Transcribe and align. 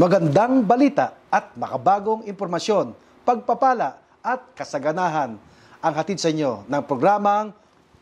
Magandang 0.00 0.64
balita 0.64 1.12
at 1.28 1.52
makabagong 1.60 2.24
impormasyon, 2.24 2.96
pagpapala 3.20 4.00
at 4.24 4.48
kasaganahan 4.56 5.36
ang 5.76 5.92
hatid 5.92 6.16
sa 6.16 6.32
inyo 6.32 6.64
ng 6.72 6.82
programang 6.88 7.52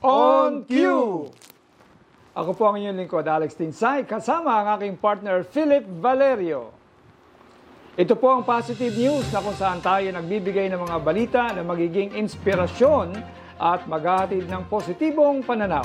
On 0.07 0.63
Cue! 0.63 1.27
Ako 2.39 2.55
po 2.55 2.71
ang 2.71 2.79
inyong 2.79 3.03
lingkod, 3.03 3.27
Alex 3.27 3.59
Tinsay, 3.59 4.07
kasama 4.07 4.63
ang 4.63 4.79
aking 4.79 4.95
partner, 4.95 5.43
Philip 5.43 5.83
Valerio. 5.99 6.71
Ito 7.99 8.15
po 8.15 8.31
ang 8.31 8.47
positive 8.47 8.95
news 8.95 9.27
na 9.35 9.43
kung 9.43 9.59
saan 9.59 9.83
tayo 9.83 10.07
nagbibigay 10.15 10.71
ng 10.71 10.79
mga 10.79 10.99
balita 11.03 11.51
na 11.51 11.67
magiging 11.67 12.15
inspirasyon 12.15 13.11
at 13.59 13.91
maghahatid 13.91 14.47
ng 14.47 14.71
positibong 14.71 15.43
pananaw. 15.43 15.83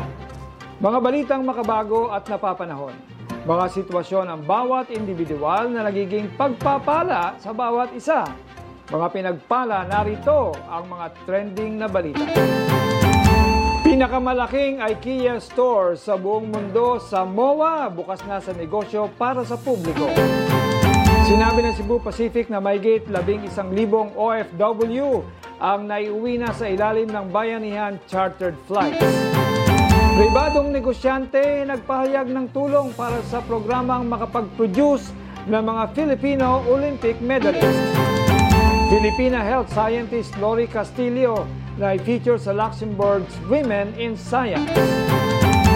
Mga 0.78 0.98
balitang 1.02 1.42
makabago 1.42 2.14
at 2.14 2.22
napapanahon. 2.30 3.13
Mga 3.44 3.66
sitwasyon 3.76 4.32
ang 4.32 4.42
bawat 4.48 4.88
individual 4.88 5.68
na 5.68 5.84
nagiging 5.84 6.32
pagpapala 6.40 7.36
sa 7.44 7.52
bawat 7.52 7.92
isa. 7.92 8.24
Mga 8.88 9.08
pinagpala, 9.12 9.84
narito 9.84 10.56
ang 10.64 10.88
mga 10.88 11.06
trending 11.28 11.76
na 11.76 11.92
balita. 11.92 12.24
Pinakamalaking 13.84 14.80
IKEA 14.80 15.44
store 15.44 16.00
sa 16.00 16.16
buong 16.16 16.56
mundo 16.56 17.04
sa 17.04 17.28
MOA 17.28 17.92
bukas 17.92 18.24
na 18.24 18.40
sa 18.40 18.56
negosyo 18.56 19.12
para 19.20 19.44
sa 19.44 19.60
publiko. 19.60 20.08
Sinabi 21.28 21.68
ng 21.68 21.76
Cebu 21.76 22.00
Pacific 22.00 22.48
na 22.48 22.64
may 22.64 22.80
isang 23.44 23.76
libong 23.76 24.16
OFW 24.16 25.20
ang 25.60 25.92
naiuwi 25.92 26.40
na 26.40 26.56
sa 26.56 26.72
ilalim 26.72 27.12
ng 27.12 27.28
bayanihan 27.28 28.00
chartered 28.08 28.56
flights. 28.72 29.04
Pribadong 30.14 30.70
negosyante 30.70 31.66
nagpahayag 31.66 32.30
ng 32.30 32.54
tulong 32.54 32.94
para 32.94 33.18
sa 33.34 33.42
programang 33.42 34.06
makapag-produce 34.06 35.10
ng 35.50 35.58
mga 35.58 35.84
Filipino 35.98 36.62
Olympic 36.70 37.18
medalists. 37.18 37.98
Filipina 38.94 39.42
health 39.42 39.74
scientist 39.74 40.38
Lori 40.38 40.70
Castillo 40.70 41.50
na 41.82 41.98
i-feature 41.98 42.38
sa 42.38 42.54
Luxembourg's 42.54 43.34
Women 43.50 43.98
in 43.98 44.14
Science. 44.14 44.70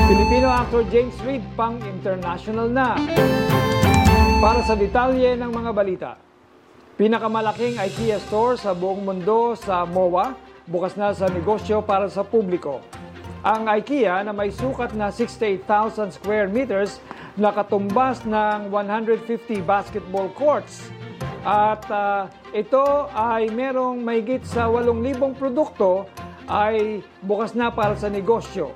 Filipino 0.05 0.53
actor 0.53 0.85
James 0.93 1.17
Reid 1.25 1.41
pang 1.57 1.81
international 1.81 2.69
na. 2.69 2.93
Para 4.37 4.61
sa 4.61 4.77
detalye 4.77 5.33
ng 5.33 5.49
mga 5.49 5.71
balita, 5.73 6.11
pinakamalaking 6.93 7.81
IKEA 7.81 8.21
store 8.29 8.53
sa 8.53 8.77
buong 8.77 9.01
mundo 9.01 9.57
sa 9.57 9.81
MOA, 9.89 10.37
bukas 10.69 10.93
na 10.93 11.09
sa 11.09 11.25
negosyo 11.25 11.81
para 11.81 12.05
sa 12.05 12.21
publiko. 12.21 12.85
Ang 13.47 13.63
IKEA 13.79 14.27
na 14.27 14.35
may 14.35 14.51
sukat 14.51 14.91
na 14.91 15.07
68,000 15.07 16.19
square 16.19 16.51
meters 16.51 16.99
nakatumbas 17.39 18.27
ng 18.27 18.67
150 18.75 19.63
basketball 19.63 20.27
courts. 20.35 20.91
At 21.47 21.87
ah, 21.87 22.27
ito 22.51 23.07
ay 23.15 23.47
merong 23.47 24.03
mahigit 24.03 24.43
sa 24.43 24.67
8,000 24.67 25.39
produkto 25.39 26.11
ay 26.43 26.99
bukas 27.23 27.55
na 27.55 27.71
para 27.71 27.95
sa 27.95 28.11
negosyo. 28.11 28.75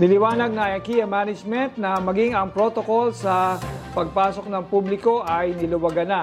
Niliwanag 0.00 0.56
na 0.56 0.80
IKEA 0.80 1.04
management 1.04 1.76
na 1.76 2.00
maging 2.00 2.32
ang 2.32 2.48
protocol 2.48 3.12
sa 3.12 3.60
pagpasok 3.92 4.48
ng 4.48 4.64
publiko 4.72 5.20
ay 5.20 5.52
niluwagan 5.52 6.08
na. 6.08 6.22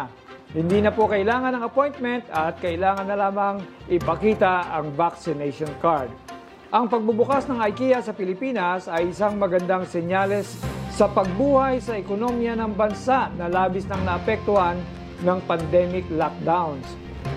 Hindi 0.57 0.81
na 0.81 0.89
po 0.89 1.05
kailangan 1.05 1.53
ng 1.53 1.63
appointment 1.69 2.25
at 2.33 2.57
kailangan 2.59 3.05
na 3.05 3.29
lamang 3.29 3.61
ipakita 3.87 4.73
ang 4.73 4.89
vaccination 4.91 5.69
card. 5.79 6.09
Ang 6.71 6.87
pagbubukas 6.87 7.51
ng 7.51 7.59
IKEA 7.67 7.99
sa 7.99 8.15
Pilipinas 8.15 8.87
ay 8.87 9.11
isang 9.11 9.35
magandang 9.35 9.83
senyales 9.83 10.55
sa 10.95 11.11
pagbuhay 11.11 11.83
sa 11.83 11.99
ekonomiya 11.99 12.55
ng 12.55 12.71
bansa 12.79 13.27
na 13.35 13.51
labis 13.51 13.83
nang 13.91 14.07
naapektuhan 14.07 14.79
ng 15.19 15.39
pandemic 15.51 16.07
lockdowns. 16.15 16.87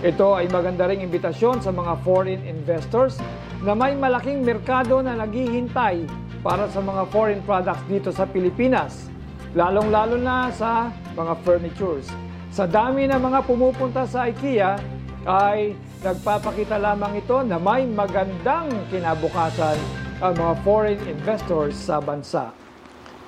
Ito 0.06 0.38
ay 0.38 0.46
maganda 0.54 0.86
ring 0.86 1.02
imbitasyon 1.02 1.66
sa 1.66 1.74
mga 1.74 1.98
foreign 2.06 2.46
investors 2.46 3.18
na 3.66 3.74
may 3.74 3.98
malaking 3.98 4.46
merkado 4.46 5.02
na 5.02 5.18
naghihintay 5.18 6.06
para 6.38 6.70
sa 6.70 6.78
mga 6.78 7.02
foreign 7.10 7.42
products 7.42 7.82
dito 7.90 8.14
sa 8.14 8.30
Pilipinas, 8.30 9.10
lalong-lalo 9.58 10.14
na 10.14 10.54
sa 10.54 10.94
mga 11.18 11.34
furnitures. 11.42 12.06
Sa 12.54 12.70
dami 12.70 13.10
ng 13.10 13.18
mga 13.18 13.50
pumupunta 13.50 14.06
sa 14.06 14.30
IKEA 14.30 14.93
ay 15.24 15.72
nagpapakita 16.04 16.76
lamang 16.76 17.16
ito 17.16 17.40
na 17.40 17.56
may 17.56 17.88
magandang 17.88 18.68
kinabukasan 18.92 19.80
ang 20.20 20.36
mga 20.36 20.54
foreign 20.60 21.00
investors 21.08 21.80
sa 21.80 21.96
bansa. 21.98 22.52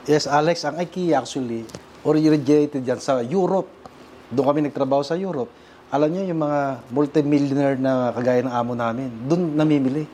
Yes, 0.05 0.29
Alex, 0.29 0.63
ang 0.69 0.77
IKEA 0.77 1.19
actually 1.19 1.65
originated 2.05 2.85
dyan 2.85 3.01
sa 3.01 3.25
Europe. 3.25 3.67
Doon 4.29 4.47
kami 4.47 4.61
nagtrabaho 4.69 5.03
sa 5.03 5.17
Europe. 5.17 5.51
Alam 5.89 6.13
niyo 6.13 6.23
yung 6.31 6.41
mga 6.45 6.61
multimillionaire 6.93 7.79
na 7.81 8.13
kagaya 8.13 8.45
ng 8.45 8.55
amo 8.55 8.73
namin, 8.77 9.09
doon 9.27 9.57
namimili. 9.57 10.05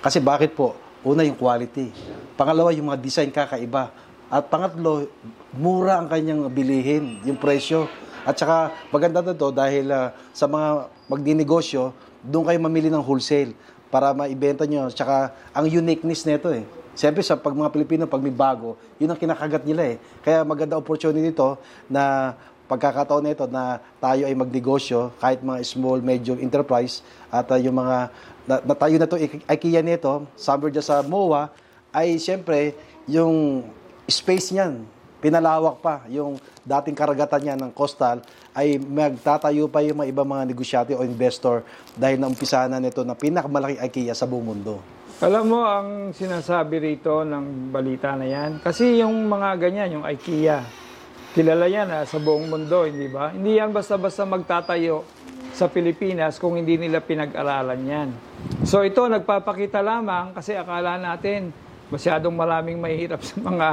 Kasi 0.00 0.22
bakit 0.22 0.54
po? 0.54 0.78
Una, 1.02 1.26
yung 1.26 1.36
quality. 1.36 1.90
Pangalawa, 2.38 2.70
yung 2.70 2.88
mga 2.94 3.00
design 3.02 3.30
kakaiba. 3.34 3.90
At 4.30 4.46
pangatlo, 4.46 5.10
mura 5.58 5.98
ang 5.98 6.06
kanyang 6.06 6.46
bilihin, 6.50 7.18
yung 7.26 7.38
presyo. 7.38 7.90
At 8.26 8.34
saka, 8.34 8.74
maganda 8.90 9.22
na 9.22 9.30
to 9.38 9.54
dahil 9.54 9.86
ah, 9.94 10.10
sa 10.34 10.50
mga 10.50 10.90
magdinegosyo, 11.06 11.94
doon 12.26 12.50
kayo 12.50 12.58
mamili 12.58 12.90
ng 12.90 12.98
wholesale 12.98 13.54
para 13.86 14.10
maibenta 14.10 14.66
nyo. 14.66 14.90
Tsaka, 14.90 15.30
ang 15.54 15.66
uniqueness 15.70 16.26
nito 16.26 16.50
eh. 16.50 16.66
Siyempre, 16.98 17.22
sa 17.22 17.38
pag 17.38 17.54
mga 17.54 17.70
Pilipino, 17.70 18.02
pag 18.10 18.18
may 18.18 18.34
bago, 18.34 18.74
yun 18.98 19.06
ang 19.06 19.20
kinakagat 19.20 19.62
nila 19.62 19.94
eh. 19.94 19.96
Kaya 20.26 20.42
maganda 20.42 20.74
opportunity 20.74 21.30
ito 21.30 21.54
na 21.86 22.34
pagkakataon 22.66 23.22
na 23.22 23.30
ito 23.30 23.46
na 23.46 23.78
tayo 24.02 24.26
ay 24.26 24.34
magnegosyo, 24.34 25.14
kahit 25.22 25.38
mga 25.38 25.62
small, 25.62 26.02
medium 26.02 26.42
enterprise, 26.42 27.06
at 27.30 27.46
ah, 27.46 27.62
yung 27.62 27.78
mga, 27.78 28.10
na, 28.42 28.54
na 28.58 28.74
tayo 28.74 28.94
na 28.98 29.06
to, 29.06 29.22
IKEA 29.46 29.86
nito, 29.86 30.26
somewhere 30.34 30.74
dyan 30.74 30.82
sa 30.82 30.98
MOA, 31.06 31.46
ay 31.94 32.18
siyempre, 32.18 32.74
yung 33.06 33.62
space 34.10 34.50
niyan, 34.50 34.82
pinalawak 35.20 35.80
pa. 35.80 36.04
Yung 36.12 36.36
dating 36.62 36.96
karagatan 36.96 37.40
niya 37.42 37.56
ng 37.56 37.72
coastal, 37.72 38.20
ay 38.56 38.80
magtatayo 38.80 39.68
pa 39.68 39.84
yung 39.84 40.00
mga 40.00 40.10
ibang 40.12 40.28
mga 40.28 40.44
negosyante 40.48 40.92
o 40.96 41.04
investor 41.04 41.64
dahil 41.96 42.16
naumpisahan 42.16 42.72
na 42.72 42.80
nito 42.80 43.04
na 43.04 43.16
pinakamalaking 43.16 43.84
IKEA 43.84 44.14
sa 44.16 44.24
buong 44.24 44.46
mundo. 44.56 44.80
Alam 45.16 45.44
mo 45.48 45.60
ang 45.64 46.12
sinasabi 46.12 46.76
rito 46.76 47.24
ng 47.24 47.72
balita 47.72 48.12
na 48.20 48.28
yan? 48.28 48.60
Kasi 48.60 49.00
yung 49.00 49.28
mga 49.28 49.56
ganyan, 49.56 50.00
yung 50.00 50.04
IKEA, 50.04 50.60
kilala 51.32 51.68
yan 51.68 51.88
ah, 51.88 52.04
sa 52.04 52.20
buong 52.20 52.52
mundo, 52.52 52.84
hindi 52.84 53.08
ba? 53.08 53.32
Hindi 53.32 53.56
yan 53.56 53.72
basta-basta 53.72 54.28
magtatayo 54.28 55.04
sa 55.56 55.72
Pilipinas 55.72 56.36
kung 56.36 56.60
hindi 56.60 56.76
nila 56.76 57.00
pinag-aralan 57.00 57.80
yan. 57.80 58.08
So 58.68 58.84
ito, 58.84 59.08
nagpapakita 59.08 59.80
lamang 59.80 60.36
kasi 60.36 60.52
akala 60.52 61.00
natin 61.00 61.48
masyadong 61.90 62.34
maraming 62.34 62.78
mahihirap 62.78 63.22
sa 63.22 63.36
mga 63.38 63.68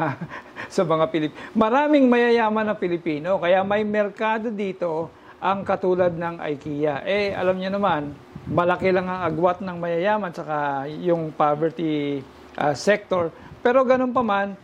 sa 0.74 0.82
mga 0.86 1.06
Pilip. 1.10 1.32
Maraming 1.54 2.06
mayayaman 2.10 2.66
na 2.66 2.76
Pilipino, 2.78 3.38
kaya 3.42 3.62
may 3.66 3.86
merkado 3.86 4.50
dito 4.50 5.10
ang 5.44 5.68
katulad 5.68 6.16
ng 6.16 6.40
IKEA. 6.56 7.04
Eh, 7.04 7.36
alam 7.36 7.60
niyo 7.60 7.76
naman, 7.76 8.16
malaki 8.48 8.96
lang 8.96 9.12
ang 9.12 9.28
agwat 9.28 9.60
ng 9.60 9.76
mayayaman 9.76 10.32
saka 10.32 10.88
yung 11.04 11.36
poverty 11.36 12.24
ah, 12.56 12.72
sector. 12.72 13.30
Pero 13.60 13.84
ganun 13.84 14.16
pa 14.16 14.24
man, 14.24 14.56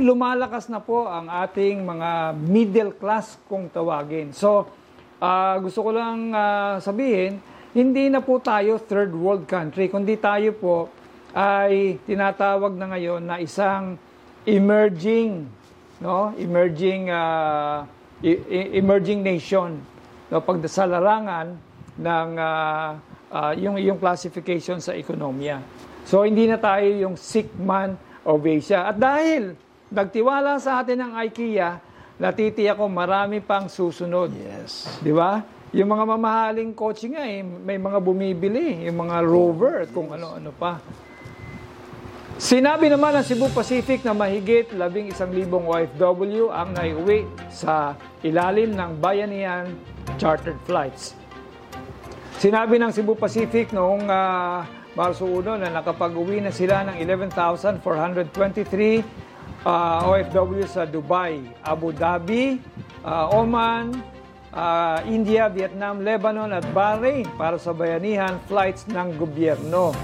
lumalakas 0.00 0.68
na 0.68 0.84
po 0.84 1.08
ang 1.08 1.32
ating 1.32 1.80
mga 1.80 2.36
middle 2.36 2.92
class 2.96 3.40
kung 3.48 3.72
tawagin. 3.72 4.36
So, 4.36 4.68
ah, 5.16 5.56
gusto 5.60 5.80
ko 5.80 5.90
lang 5.96 6.32
ah, 6.36 6.76
sabihin, 6.76 7.40
hindi 7.72 8.12
na 8.12 8.20
po 8.20 8.36
tayo 8.36 8.76
third 8.76 9.16
world 9.16 9.48
country, 9.48 9.88
kundi 9.88 10.20
tayo 10.20 10.52
po 10.52 10.92
ay 11.32 11.96
tinatawag 12.04 12.76
na 12.76 12.92
ngayon 12.92 13.24
na 13.24 13.40
isang 13.40 13.96
emerging, 14.44 15.48
no? 16.00 16.36
Emerging 16.36 17.08
e- 18.22 18.70
emerging 18.76 19.24
nation. 19.24 19.80
No, 20.32 20.40
pag 20.40 20.64
sa 20.68 20.88
larangan 20.88 21.56
ng 22.00 22.30
ah, 22.40 22.96
ah, 23.28 23.52
yung 23.52 23.76
yung 23.76 24.00
classification 24.00 24.80
sa 24.80 24.96
ekonomiya. 24.96 25.60
So 26.08 26.24
hindi 26.24 26.48
na 26.48 26.56
tayo 26.56 26.88
yung 26.88 27.16
sick 27.20 27.52
man 27.56 27.96
of 28.24 28.40
Asia. 28.44 28.88
At 28.88 28.96
dahil 28.96 29.56
nagtiwala 29.92 30.56
sa 30.58 30.80
atin 30.80 31.04
ang 31.04 31.12
IKEA, 31.20 31.78
natitiyak 32.16 32.78
ko 32.80 32.88
marami 32.88 33.44
pang 33.44 33.68
susunod. 33.68 34.32
Yes. 34.32 34.88
Di 35.04 35.12
ba? 35.12 35.42
Yung 35.72 35.88
mga 35.88 36.04
mamahaling 36.04 36.76
kotse 36.76 37.08
nga, 37.08 37.24
eh, 37.24 37.40
may 37.40 37.80
mga 37.80 37.96
bumibili, 38.04 38.84
yung 38.84 39.08
mga 39.08 39.24
rover 39.24 39.88
at 39.88 39.90
kung 39.92 40.12
ano-ano 40.12 40.52
pa. 40.52 40.76
Sinabi 42.42 42.90
naman 42.90 43.14
ng 43.14 43.22
Cebu 43.22 43.54
Pacific 43.54 44.02
na 44.02 44.18
mahigit 44.18 44.74
labing 44.74 45.14
isang 45.14 45.30
libong 45.30 45.62
OFW 45.62 46.50
ang 46.50 46.74
naiuwi 46.74 47.22
sa 47.46 47.94
ilalim 48.26 48.74
ng 48.74 48.98
bayanihan 48.98 49.70
chartered 50.18 50.58
flights. 50.66 51.14
Sinabi 52.42 52.82
ng 52.82 52.90
Cebu 52.90 53.14
Pacific 53.14 53.70
noong 53.70 54.10
ah, 54.10 54.66
Marso 54.98 55.22
1 55.22 55.62
na 55.62 55.70
nakapag-uwi 55.70 56.42
na 56.42 56.50
sila 56.50 56.82
ng 56.90 56.98
11,423 57.30 57.78
ah, 59.62 60.10
OFW 60.10 60.66
sa 60.66 60.82
Dubai, 60.82 61.46
Abu 61.62 61.94
Dhabi, 61.94 62.58
ah, 63.06 63.38
Oman, 63.38 64.02
ah, 64.50 64.98
India, 65.06 65.46
Vietnam, 65.46 66.02
Lebanon 66.02 66.50
at 66.50 66.66
Bahrain 66.74 67.22
para 67.38 67.54
sa 67.54 67.70
bayanihan 67.70 68.42
flights 68.50 68.90
ng 68.90 69.14
gobyerno. 69.14 69.94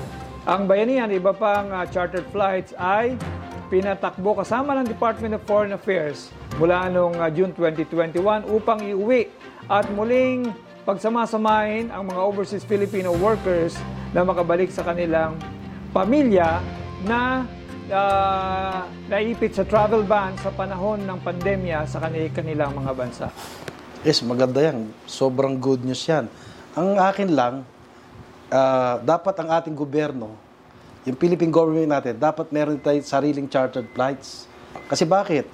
Ang 0.46 0.70
bayanihan, 0.70 1.10
iba 1.10 1.34
pang 1.34 1.72
ah, 1.74 1.88
chartered 1.88 2.26
flights 2.30 2.70
ay 2.78 3.18
pinatakbo 3.68 4.38
kasama 4.38 4.78
ng 4.78 4.86
Department 4.86 5.34
of 5.34 5.42
Foreign 5.44 5.74
Affairs 5.74 6.30
mula 6.62 6.86
noong 6.86 7.18
ah, 7.18 7.30
June 7.32 7.50
2021 7.50 8.46
upang 8.46 8.78
iuwi 8.78 9.26
at 9.66 9.84
muling 9.92 10.48
pagsamasamahin 10.86 11.90
ang 11.90 12.08
mga 12.08 12.20
overseas 12.22 12.64
Filipino 12.64 13.12
workers 13.18 13.76
na 14.16 14.24
makabalik 14.24 14.72
sa 14.72 14.86
kanilang 14.86 15.36
pamilya 15.90 16.62
na 17.02 17.44
ah, 17.90 18.86
naipit 19.10 19.52
sa 19.58 19.66
travel 19.66 20.06
ban 20.06 20.38
sa 20.38 20.54
panahon 20.54 21.02
ng 21.02 21.18
pandemya 21.20 21.82
sa 21.84 21.98
kanil- 21.98 22.32
kanilang 22.32 22.72
mga 22.78 22.92
bansa. 22.94 23.26
Yes, 24.06 24.22
maganda 24.22 24.62
yan. 24.62 24.94
Sobrang 25.10 25.58
good 25.58 25.82
news 25.82 26.06
yan. 26.06 26.30
Ang 26.78 26.94
akin 26.96 27.34
lang, 27.34 27.66
ah, 28.52 29.00
dapat 29.00 29.34
ang 29.40 29.48
ating 29.60 29.76
gobyerno, 29.76 30.34
yung 31.08 31.16
Philippine 31.16 31.52
government 31.52 31.88
natin, 31.88 32.20
dapat 32.20 32.52
meron 32.52 32.76
tayong 32.76 33.06
sariling 33.06 33.48
chartered 33.48 33.88
flights. 33.96 34.44
Kasi 34.90 35.08
bakit? 35.08 35.48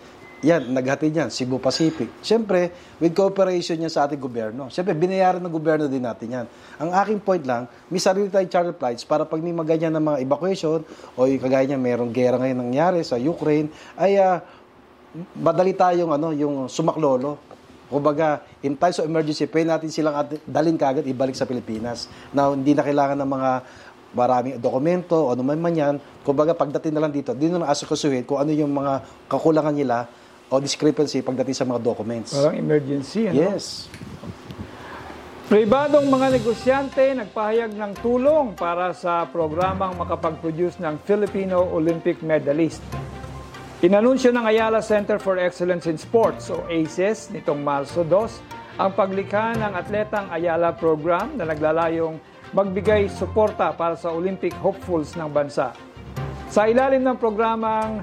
Yan, 0.45 0.77
naghatid 0.77 1.09
yan, 1.09 1.33
Cebu 1.33 1.57
Pacific. 1.57 2.11
Siyempre, 2.21 2.69
with 3.01 3.17
cooperation 3.17 3.81
yan 3.81 3.89
sa 3.89 4.05
ating 4.05 4.21
gobyerno. 4.21 4.69
Siyempre, 4.69 4.93
binayaran 4.93 5.41
ng 5.41 5.49
gobyerno 5.49 5.89
din 5.89 6.05
natin 6.05 6.29
yan. 6.29 6.47
Ang 6.77 6.91
aking 6.93 7.21
point 7.25 7.41
lang, 7.49 7.65
may 7.89 7.97
sarili 7.97 8.29
tayong 8.29 8.53
chartered 8.53 8.77
flights 8.77 9.09
para 9.09 9.25
pag 9.25 9.41
may 9.41 9.57
maganyan 9.57 9.97
ng 9.97 10.05
mga 10.05 10.19
evacuation 10.21 10.85
o 11.17 11.25
yung 11.25 11.41
kagaya 11.41 11.65
niya, 11.65 11.81
merong 11.81 12.13
gera 12.13 12.37
ngayon 12.37 12.61
nangyari 12.61 13.01
sa 13.01 13.17
Ukraine, 13.17 13.73
ay 13.97 14.21
ah, 14.21 14.45
madali 15.33 15.73
tayong 15.73 16.13
ano, 16.13 16.35
yung 16.37 16.69
sumaklolo. 16.69 17.54
Kumbaga, 17.89 18.43
in 18.61 18.75
times 18.75 18.97
of 18.99 19.07
emergency, 19.07 19.45
pwede 19.47 19.69
natin 19.69 19.89
silang 19.93 20.17
at- 20.17 20.41
dalhin 20.45 20.75
kagad 20.75 21.05
ibalik 21.05 21.37
sa 21.37 21.45
Pilipinas. 21.45 22.09
Now, 22.33 22.57
hindi 22.57 22.73
na 22.73 22.83
kailangan 22.83 23.21
ng 23.21 23.31
mga 23.31 23.51
maraming 24.15 24.57
dokumento 24.63 25.19
o 25.19 25.35
ano 25.35 25.43
man 25.43 25.59
man 25.59 25.75
yan. 25.75 25.95
Kumbaga, 26.23 26.55
pagdating 26.55 26.95
na 26.95 27.03
lang 27.05 27.13
dito, 27.13 27.35
di 27.35 27.51
na 27.51 27.67
asukasuhin 27.67 28.23
kung 28.23 28.39
ano 28.39 28.55
yung 28.55 28.71
mga 28.71 29.03
kakulangan 29.27 29.75
nila 29.75 30.07
o 30.49 30.63
discrepancy 30.63 31.21
pagdating 31.21 31.57
sa 31.57 31.67
mga 31.67 31.83
documents. 31.83 32.31
Parang 32.33 32.55
emergency. 32.55 33.29
Ano? 33.29 33.37
Yes. 33.37 33.91
Pribadong 35.45 36.09
mga 36.09 36.41
negosyante 36.41 37.05
nagpahayag 37.13 37.77
ng 37.77 37.93
tulong 38.01 38.57
para 38.57 38.97
sa 38.97 39.29
programang 39.29 39.93
makapag-produce 39.93 40.81
ng 40.81 40.97
Filipino 41.05 41.61
Olympic 41.69 42.25
medalist. 42.25 42.81
Inanunsyo 43.85 44.33
ng 44.33 44.49
Ayala 44.49 44.81
Center 44.81 45.21
for 45.21 45.37
Excellence 45.37 45.85
in 45.85 46.01
Sports 46.01 46.49
o 46.49 46.65
ACES 46.73 47.29
nitong 47.37 47.61
Marso 47.61 48.01
2 48.01 48.81
ang 48.81 48.97
paglikha 48.97 49.53
ng 49.61 49.77
Atletang 49.77 50.25
Ayala 50.33 50.73
Program 50.73 51.37
na 51.37 51.45
naglalayong 51.45 52.17
magbigay 52.57 53.13
suporta 53.13 53.77
para 53.77 53.93
sa 53.93 54.09
Olympic 54.09 54.57
hopefuls 54.57 55.13
ng 55.21 55.29
bansa. 55.29 55.77
Sa 56.49 56.65
ilalim 56.65 57.05
ng 57.05 57.21
programang 57.21 58.01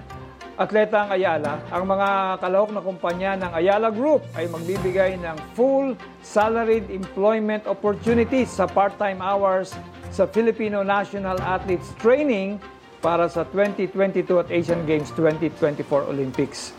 Atletang 0.54 1.10
Ayala, 1.10 1.58
ang 1.74 1.90
mga 1.90 2.38
kalahok 2.46 2.78
na 2.78 2.82
kumpanya 2.86 3.32
ng 3.42 3.50
Ayala 3.50 3.90
Group 3.90 4.22
ay 4.38 4.46
magbibigay 4.54 5.18
ng 5.18 5.34
full 5.58 5.98
salaried 6.22 6.86
employment 6.94 7.66
opportunities 7.66 8.54
sa 8.54 8.70
part-time 8.70 9.18
hours 9.18 9.74
sa 10.14 10.30
Filipino 10.30 10.86
National 10.86 11.42
Athletes 11.42 11.90
Training 11.98 12.62
para 13.02 13.26
sa 13.28 13.42
2022 13.44 14.30
at 14.38 14.48
Asian 14.54 14.86
Games 14.86 15.10
2024 15.18 16.06
Olympics. 16.06 16.72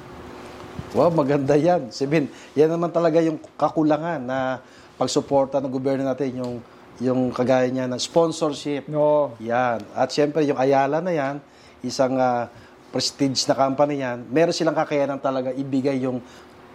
Wow, 0.94 1.10
maganda 1.10 1.58
yan. 1.58 1.90
Sabihin, 1.90 2.30
yan 2.54 2.70
naman 2.70 2.94
talaga 2.94 3.18
yung 3.18 3.42
kakulangan 3.58 4.22
na 4.22 4.62
pagsuporta 4.94 5.58
ng 5.58 5.68
gobyerno 5.68 6.06
natin, 6.06 6.38
yung, 6.38 6.54
yung 7.02 7.20
kagaya 7.34 7.66
niya 7.68 7.90
ng 7.90 7.98
sponsorship. 7.98 8.86
No. 8.86 9.34
Yan. 9.42 9.82
At 9.98 10.14
siyempre, 10.14 10.46
yung 10.46 10.56
Ayala 10.56 11.02
na 11.02 11.10
yan, 11.10 11.42
isang 11.82 12.14
ah, 12.22 12.46
prestige 12.94 13.42
na 13.50 13.58
company 13.58 13.98
yan, 13.98 14.22
meron 14.30 14.54
silang 14.54 14.78
kakayanan 14.78 15.18
talaga 15.18 15.50
ibigay 15.50 15.98
yung 16.06 16.22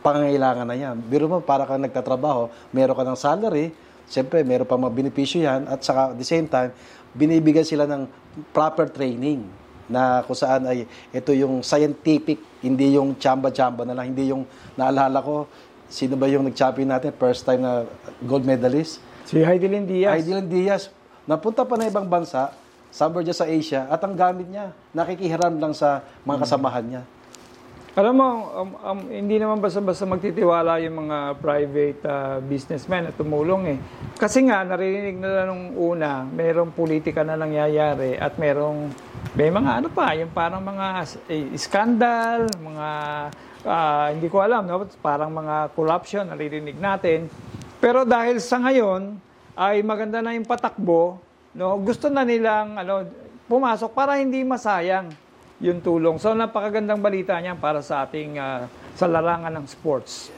pangangailangan 0.04 0.68
na 0.68 0.76
yan. 0.76 0.96
Biro 1.08 1.32
mo, 1.32 1.40
para 1.40 1.64
kang 1.64 1.80
nagtatrabaho, 1.80 2.52
meron 2.76 2.98
ka 2.98 3.04
ng 3.06 3.20
salary, 3.20 3.72
siyempre, 4.10 4.42
meron 4.42 4.66
pa 4.66 4.76
mga 4.76 4.94
benepisyo 4.98 5.46
yan, 5.46 5.70
at 5.70 5.86
saka 5.86 6.16
at 6.16 6.18
the 6.18 6.26
same 6.26 6.50
time, 6.50 6.74
binibigyan 7.18 7.66
sila 7.66 7.90
ng 7.90 8.06
proper 8.54 8.88
training 8.94 9.42
na 9.90 10.22
kung 10.22 10.38
saan 10.38 10.68
ay 10.69 10.86
ito 11.10 11.31
yung 11.34 11.66
scientific, 11.66 12.38
hindi 12.62 12.94
yung 12.94 13.18
chamba-chamba 13.18 13.88
na 13.88 13.96
lang, 13.98 14.14
hindi 14.14 14.30
yung 14.30 14.46
naalala 14.78 15.18
ko, 15.24 15.50
sino 15.90 16.19
ba 16.19 16.30
yung 16.30 16.46
nag-champion 16.46 16.92
natin, 16.92 17.16
first 17.16 17.48
time 17.48 17.64
na 17.64 17.88
gold 18.22 18.44
medalist? 18.44 19.02
Si 19.25 19.40
Heidelin 19.42 19.88
Diaz. 19.88 20.22
Aidelan 20.22 20.48
Diaz, 20.48 20.94
napunta 21.25 21.64
pa 21.64 21.80
na 21.80 21.88
ibang 21.88 22.06
bansa, 22.06 22.52
somewhere 22.92 23.24
dyan 23.24 23.36
sa 23.36 23.48
Asia, 23.48 23.81
at 23.88 24.00
ang 24.04 24.16
gamit 24.16 24.48
niya, 24.48 24.75
nakikihiram 24.92 25.56
lang 25.58 25.74
sa 25.74 26.04
mga 26.28 26.44
kasamahan 26.44 26.86
niya. 26.86 27.04
Alam 27.98 28.14
mo, 28.14 28.30
um, 28.54 28.70
um, 28.78 29.00
hindi 29.10 29.42
naman 29.42 29.58
basta-basta 29.58 30.06
magtitiwala 30.06 30.78
yung 30.86 31.10
mga 31.10 31.18
private 31.42 32.02
uh, 32.06 32.38
businessmen 32.46 33.10
at 33.10 33.18
tumulong 33.18 33.74
eh. 33.74 33.78
Kasi 34.14 34.46
nga, 34.46 34.62
naririnig 34.62 35.18
na 35.18 35.50
nung 35.50 35.74
una, 35.74 36.22
merong 36.22 36.78
politika 36.78 37.26
na 37.26 37.34
nangyayari 37.34 38.14
at 38.14 38.38
merong, 38.38 38.94
may 39.34 39.50
mga 39.50 39.82
ano 39.82 39.90
pa, 39.90 40.14
yung 40.14 40.30
parang 40.30 40.62
mga 40.62 41.10
eh, 41.26 41.50
scandal, 41.58 42.46
mga, 42.62 42.88
ah, 43.66 44.14
hindi 44.14 44.30
ko 44.30 44.45
alam, 44.45 44.69
no? 44.69 44.86
parang 45.02 45.33
mga 45.33 45.74
corruption, 45.74 46.30
naririnig 46.30 46.78
natin. 46.78 47.26
Pero 47.81 48.06
dahil 48.06 48.38
sa 48.38 48.62
ngayon, 48.62 49.18
ay 49.57 49.81
maganda 49.81 50.21
na 50.21 50.38
yung 50.38 50.45
patakbo, 50.45 51.18
no? 51.57 51.81
gusto 51.81 52.14
na 52.14 52.21
nilang 52.21 52.78
ano, 52.78 53.10
pumasok 53.50 53.90
para 53.90 54.21
hindi 54.21 54.45
masayang 54.45 55.10
yung 55.57 55.81
tulong. 55.81 56.21
So 56.21 56.37
napakagandang 56.37 57.02
balita 57.02 57.37
niyan 57.42 57.57
para 57.57 57.81
sa 57.81 58.06
ating 58.06 58.37
ah, 58.37 58.69
sa 58.94 59.06
larangan 59.09 59.54
ng 59.57 59.66
sports. 59.66 60.30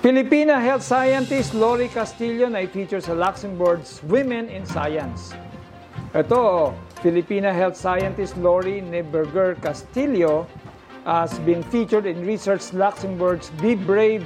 Filipina 0.00 0.56
health 0.56 0.80
scientist 0.80 1.52
Lori 1.52 1.84
Castillo 1.92 2.48
na 2.48 2.64
i-feature 2.64 3.04
sa 3.04 3.12
Luxembourg's 3.12 4.00
Women 4.08 4.48
in 4.48 4.64
Science. 4.64 5.36
Ito, 6.16 6.72
Filipina 7.04 7.52
health 7.52 7.76
scientist 7.76 8.40
Lori 8.40 8.80
Neberger 8.80 9.60
Castillo 9.60 10.48
has 11.04 11.36
been 11.44 11.60
featured 11.68 12.08
in 12.08 12.24
Research 12.24 12.72
Luxembourg's 12.72 13.52
Be 13.60 13.76
Brave 13.76 14.24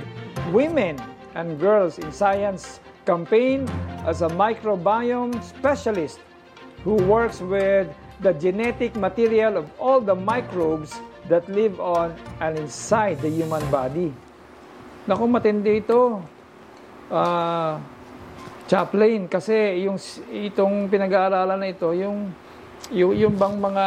Women 0.55 0.95
and 1.35 1.59
Girls 1.59 1.99
in 1.99 2.15
Science 2.15 2.79
campaign 3.03 3.67
as 4.07 4.23
a 4.23 4.31
microbiome 4.31 5.35
specialist 5.43 6.23
who 6.87 6.95
works 7.11 7.43
with 7.43 7.91
the 8.25 8.33
genetic 8.41 8.97
material 8.97 9.61
of 9.61 9.69
all 9.77 10.01
the 10.01 10.17
microbes 10.17 10.97
that 11.29 11.45
live 11.53 11.77
on 11.77 12.17
and 12.41 12.57
inside 12.57 13.21
the 13.21 13.29
human 13.29 13.61
body. 13.69 14.09
Naku, 15.05 15.29
matindi 15.29 15.85
ito. 15.85 16.25
Ah, 17.13 17.77
Chaplain, 18.65 19.29
kasi 19.29 19.85
yung 19.85 20.01
itong 20.33 20.89
pinag-aaralan 20.89 21.61
na 21.61 21.69
ito, 21.69 21.93
yung 21.93 22.33
yung, 22.89 23.13
yung 23.13 23.35
bang 23.37 23.61
mga 23.61 23.87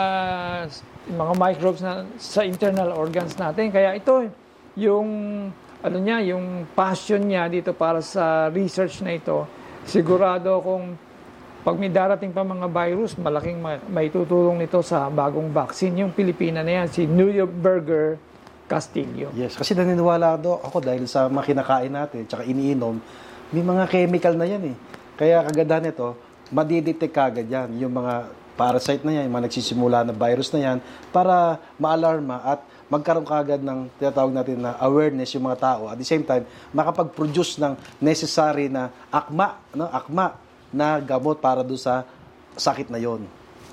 mga 1.17 1.33
microbes 1.37 1.81
na 1.81 2.05
sa 2.21 2.45
internal 2.45 2.93
organs 2.93 3.33
natin. 3.37 3.73
Kaya 3.73 3.97
ito 3.97 4.29
yung 4.77 5.09
ano 5.81 5.97
niya, 5.97 6.21
yung 6.33 6.69
passion 6.77 7.25
niya 7.25 7.49
dito 7.49 7.73
para 7.73 8.05
sa 8.05 8.53
research 8.53 9.01
na 9.01 9.17
ito. 9.17 9.49
Sigurado 9.85 10.61
kung 10.61 10.93
pag 11.67 11.75
may 11.75 11.91
darating 11.91 12.31
pa 12.31 12.47
mga 12.47 12.63
virus, 12.71 13.19
malaking 13.19 13.59
ma- 13.59 13.83
maitutulong 13.91 14.55
nito 14.55 14.79
sa 14.79 15.11
bagong 15.11 15.51
vaccine. 15.51 15.99
Yung 15.99 16.15
Pilipina 16.15 16.63
na 16.63 16.79
yan, 16.79 16.87
si 16.87 17.03
New 17.03 17.27
York 17.27 17.51
Burger 17.51 18.15
Castillo. 18.71 19.35
Yes, 19.35 19.59
kasi 19.59 19.75
naniniwala 19.75 20.39
ako 20.39 20.79
dahil 20.79 21.03
sa 21.11 21.27
mga 21.27 21.51
kinakain 21.51 21.91
natin, 21.91 22.23
tsaka 22.23 22.47
iniinom, 22.47 23.03
may 23.51 23.67
mga 23.67 23.83
chemical 23.91 24.39
na 24.39 24.47
yan 24.47 24.63
eh. 24.71 24.75
Kaya 25.19 25.43
kagandahan 25.43 25.91
nito, 25.91 26.15
madidetect 26.55 27.11
kagad 27.11 27.47
yan, 27.51 27.75
yung 27.83 27.91
mga 27.91 28.31
parasite 28.55 29.03
na 29.03 29.19
yan, 29.19 29.27
yung 29.27 29.35
mga 29.35 29.51
nagsisimula 29.51 30.07
na 30.07 30.15
virus 30.15 30.47
na 30.55 30.59
yan, 30.63 30.77
para 31.11 31.59
maalarma 31.75 32.47
at 32.47 32.63
magkaroon 32.87 33.27
kagad 33.27 33.59
ng 33.59 33.91
tinatawag 33.99 34.31
natin 34.31 34.63
na 34.63 34.79
awareness 34.79 35.35
yung 35.35 35.43
mga 35.43 35.59
tao. 35.59 35.91
At 35.91 35.99
the 35.99 36.07
same 36.07 36.23
time, 36.23 36.47
makapag-produce 36.71 37.59
ng 37.59 37.75
necessary 37.99 38.71
na 38.71 38.87
akma, 39.11 39.59
no? 39.75 39.91
akma 39.91 40.46
na 40.71 40.99
gamot 40.99 41.39
para 41.39 41.63
do 41.63 41.79
sa 41.79 42.03
sakit 42.57 42.89
na 42.91 42.99
yon. 42.99 43.23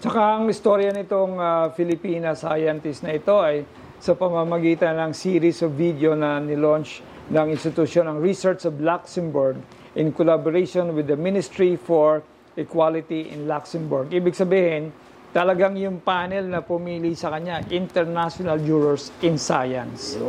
Tsaka 0.04 0.36
ang 0.36 0.52
istorya 0.52 0.92
nitong 0.92 1.40
ah, 1.40 1.72
Filipina 1.72 2.36
scientist 2.36 3.00
na 3.02 3.16
ito 3.16 3.40
ay 3.40 3.64
sa 3.96 4.12
pamamagitan 4.12 5.00
ng 5.00 5.12
series 5.16 5.64
of 5.64 5.72
video 5.72 6.12
na 6.12 6.36
nilaunch 6.36 7.00
ng 7.32 7.48
institusyon 7.48 8.04
ng 8.12 8.18
Research 8.20 8.68
of 8.68 8.76
Luxembourg 8.76 9.56
in 9.96 10.12
collaboration 10.12 10.92
with 10.92 11.08
the 11.08 11.16
Ministry 11.16 11.80
for 11.80 12.20
Equality 12.52 13.32
in 13.32 13.48
Luxembourg. 13.48 14.12
Ibig 14.12 14.36
sabihin, 14.36 14.92
talagang 15.32 15.74
yung 15.80 16.04
panel 16.04 16.46
na 16.52 16.60
pumili 16.60 17.16
sa 17.16 17.32
kanya, 17.32 17.64
International 17.72 18.60
Jurors 18.60 19.08
in 19.24 19.40
Science. 19.40 20.20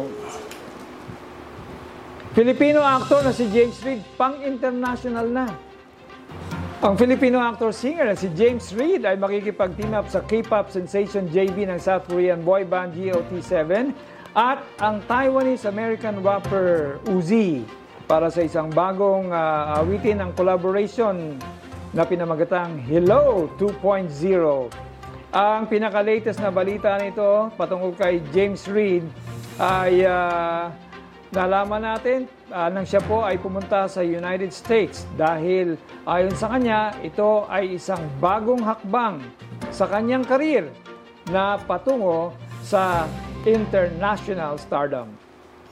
Filipino 2.31 2.79
actor 2.79 3.27
na 3.27 3.35
si 3.35 3.47
James 3.51 3.75
Reid, 3.83 4.01
pang-international 4.15 5.27
na. 5.27 5.47
Ang 6.83 6.99
Filipino 6.99 7.39
actor-singer 7.39 8.11
si 8.19 8.27
James 8.35 8.75
Reid 8.75 9.07
ay 9.07 9.15
makikipag-team 9.15 9.95
up 9.95 10.11
sa 10.11 10.19
K-pop 10.27 10.67
sensation 10.67 11.23
JB 11.31 11.71
ng 11.71 11.79
South 11.79 12.03
Korean 12.11 12.43
boy 12.43 12.67
band 12.67 12.91
GOT7 12.99 13.95
at 14.35 14.59
ang 14.83 14.99
Taiwanese-American 15.07 16.19
rapper 16.19 16.99
Uzi 17.07 17.63
para 18.11 18.27
sa 18.27 18.43
isang 18.43 18.67
bagong 18.75 19.31
ah, 19.31 19.79
awitin 19.79 20.19
ng 20.19 20.35
collaboration 20.35 21.39
na 21.95 22.03
pinamagatang 22.03 22.75
Hello 22.83 23.47
2.0. 23.55 24.11
Ang 25.31 25.63
pinaka-latest 25.71 26.43
na 26.43 26.51
balita 26.51 26.99
nito 26.99 27.55
patungkol 27.55 27.95
kay 27.95 28.19
James 28.35 28.67
Reid 28.67 29.07
ay 29.63 30.03
ah, 30.03 30.75
nalaman 31.31 31.95
natin 31.95 32.27
ah, 32.53 32.69
nang 32.69 32.85
siya 32.85 33.01
po 33.01 33.25
ay 33.25 33.39
pumunta 33.41 33.89
sa 33.89 34.05
United 34.05 34.51
States 34.53 35.07
dahil 35.17 35.79
ayon 36.05 36.35
sa 36.37 36.51
kanya, 36.53 36.93
ito 37.01 37.45
ay 37.49 37.77
isang 37.77 38.01
bagong 38.21 38.61
hakbang 38.61 39.21
sa 39.73 39.89
kanyang 39.89 40.25
karir 40.25 40.69
na 41.29 41.57
patungo 41.57 42.35
sa 42.61 43.09
international 43.45 44.57
stardom. 44.57 45.09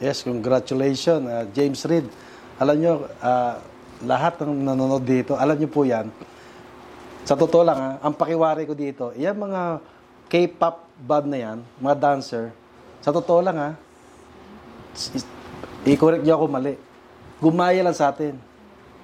Yes, 0.02 0.26
congratulations, 0.26 1.26
uh, 1.30 1.46
James 1.54 1.82
Reid. 1.86 2.10
Alam 2.58 2.76
nyo, 2.82 2.94
uh, 3.22 3.56
lahat 4.04 4.42
ng 4.42 4.68
nanonood 4.68 5.06
dito, 5.06 5.38
alam 5.38 5.56
nyo 5.58 5.70
po 5.70 5.86
yan. 5.86 6.10
Sa 7.24 7.40
totoo 7.40 7.64
lang, 7.64 7.80
ha, 7.80 7.92
ang 8.04 8.14
pakiwari 8.14 8.68
ko 8.68 8.76
dito, 8.76 9.16
yan 9.16 9.38
mga 9.38 9.80
K-pop 10.28 10.90
band 10.98 11.28
na 11.30 11.38
yan, 11.40 11.58
mga 11.78 11.96
dancer, 11.96 12.52
sa 13.00 13.14
totoo 13.14 13.40
lang 13.40 13.58
ha, 13.58 13.70
i-correct 15.84 16.24
nyo 16.24 16.40
ako 16.40 16.46
mali. 16.48 16.74
Gumaya 17.44 17.84
lang 17.84 17.96
sa 17.96 18.12
atin. 18.12 18.40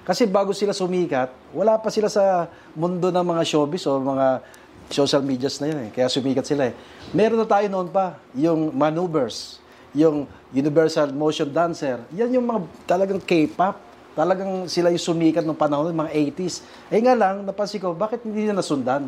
Kasi 0.00 0.24
bago 0.24 0.56
sila 0.56 0.72
sumikat, 0.72 1.28
wala 1.52 1.76
pa 1.76 1.92
sila 1.92 2.08
sa 2.08 2.48
mundo 2.72 3.12
ng 3.12 3.26
mga 3.26 3.42
showbiz 3.44 3.84
o 3.84 4.00
mga 4.00 4.40
social 4.88 5.22
medias 5.22 5.60
na 5.60 5.70
yun 5.70 5.78
eh. 5.86 5.90
Kaya 5.92 6.08
sumikat 6.08 6.48
sila 6.48 6.72
eh. 6.72 6.74
Meron 7.12 7.38
na 7.38 7.46
tayo 7.46 7.68
noon 7.68 7.92
pa, 7.92 8.16
yung 8.32 8.72
maneuvers, 8.72 9.60
yung 9.92 10.24
universal 10.50 11.12
motion 11.12 11.52
dancer. 11.52 12.00
Yan 12.16 12.32
yung 12.32 12.48
mga 12.48 12.60
talagang 12.88 13.20
K-pop. 13.20 13.76
Talagang 14.16 14.66
sila 14.66 14.90
yung 14.90 15.04
sumikat 15.04 15.46
ng 15.46 15.54
panahon, 15.54 15.94
mga 15.94 16.10
80s. 16.34 16.66
Eh 16.90 16.98
nga 16.98 17.14
lang, 17.14 17.46
napansin 17.46 17.78
ko, 17.78 17.94
bakit 17.94 18.24
hindi 18.26 18.48
na 18.48 18.58
nasundan? 18.58 19.06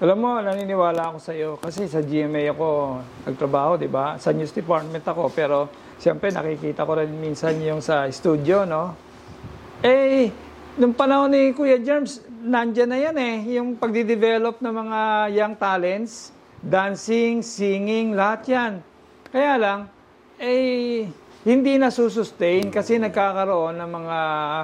Alam 0.00 0.16
mo, 0.16 0.40
naniniwala 0.40 1.12
ako 1.12 1.18
sa 1.20 1.36
iyo 1.36 1.60
kasi 1.60 1.84
sa 1.84 2.00
GMA 2.00 2.56
ako 2.56 2.96
nagtrabaho, 3.28 3.76
'di 3.76 3.84
ba? 3.84 4.16
Sa 4.16 4.32
news 4.32 4.48
department 4.48 5.04
ako, 5.04 5.28
pero 5.28 5.68
siyempre 6.00 6.32
nakikita 6.32 6.88
ko 6.88 6.96
rin 6.96 7.12
minsan 7.12 7.60
yung 7.60 7.84
sa 7.84 8.08
studio, 8.08 8.64
no? 8.64 8.96
Eh, 9.84 10.32
nung 10.80 10.96
panahon 10.96 11.28
ni 11.28 11.52
Kuya 11.52 11.76
Germs, 11.76 12.24
nandyan 12.40 12.88
na 12.88 12.98
yan 12.98 13.16
eh, 13.20 13.36
yung 13.60 13.76
pagdi-develop 13.76 14.64
ng 14.64 14.74
mga 14.74 15.00
young 15.36 15.54
talents, 15.60 16.32
dancing, 16.64 17.44
singing, 17.44 18.16
lahat 18.16 18.40
yan. 18.48 18.72
Kaya 19.28 19.54
lang, 19.60 19.80
eh, 20.40 21.04
hindi 21.44 21.76
na 21.76 21.92
susustain 21.92 22.72
kasi 22.72 22.96
nagkakaroon 23.00 23.76
ng 23.76 23.90
mga 23.92 24.18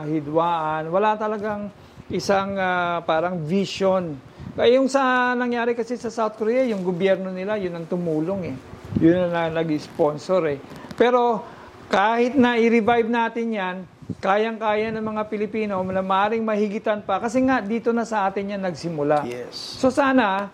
hidwaan. 0.09 0.83
Wala 0.93 1.17
talagang 1.21 1.69
isang 2.13 2.57
ah, 2.57 3.01
parang 3.05 3.45
vision. 3.45 4.17
Kaya 4.57 4.81
yung 4.81 4.89
sa 4.89 5.33
nangyari 5.37 5.77
kasi 5.77 6.01
sa 6.01 6.09
South 6.09 6.37
Korea, 6.41 6.65
yung 6.65 6.81
gobyerno 6.81 7.29
nila, 7.29 7.61
yun 7.61 7.77
ang 7.77 7.89
tumulong 7.89 8.53
eh. 8.53 8.57
Yun 9.01 9.29
ang 9.29 9.33
na- 9.33 9.53
nag-sponsor 9.61 10.43
eh. 10.49 10.59
Pero 10.97 11.45
kahit 11.93 12.35
na 12.35 12.57
i-revive 12.57 13.07
natin 13.07 13.47
yan, 13.53 13.77
kayang-kaya 14.19 14.89
ng 14.91 15.05
mga 15.05 15.23
Pilipino 15.29 15.85
na 15.85 16.03
maaaring 16.03 16.43
mahigitan 16.43 17.05
pa. 17.05 17.21
Kasi 17.21 17.45
nga, 17.45 17.61
dito 17.61 17.93
na 17.93 18.09
sa 18.09 18.27
atin 18.27 18.57
yan 18.57 18.63
nagsimula. 18.65 19.29
Yes. 19.29 19.55
So 19.79 19.93
sana, 19.93 20.49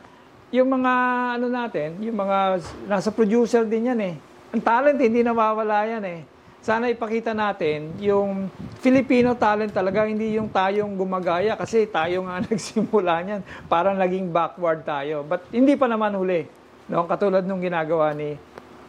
yung 0.53 0.69
mga 0.69 0.93
ano 1.41 1.47
natin, 1.49 1.97
yung 2.05 2.19
mga 2.19 2.61
nasa 2.85 3.09
producer 3.09 3.65
din 3.65 3.89
yan 3.95 4.01
eh. 4.03 4.15
Ang 4.53 4.61
talent 4.61 5.01
hindi 5.01 5.25
nawawala 5.25 5.89
yan 5.89 6.05
eh. 6.05 6.21
Sana 6.63 6.87
ipakita 6.93 7.35
natin 7.35 7.91
yung 7.99 8.47
Filipino 8.79 9.35
talent 9.35 9.75
talaga, 9.75 10.07
hindi 10.07 10.39
yung 10.39 10.47
tayong 10.47 10.95
gumagaya 10.95 11.59
kasi 11.59 11.89
tayo 11.91 12.29
nga 12.29 12.39
nagsimula 12.47 13.15
niyan. 13.25 13.43
Parang 13.67 13.97
naging 13.97 14.31
backward 14.31 14.85
tayo. 14.85 15.25
But 15.25 15.49
hindi 15.51 15.75
pa 15.75 15.89
naman 15.89 16.15
huli. 16.15 16.47
No? 16.87 17.09
Katulad 17.09 17.43
nung 17.49 17.59
ginagawa 17.59 18.13
ni 18.13 18.37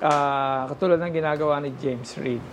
ah, 0.02 0.66
katulad 0.72 0.98
ng 0.98 1.14
ginagawa 1.14 1.60
ni 1.62 1.76
James 1.78 2.10
Reid. 2.18 2.44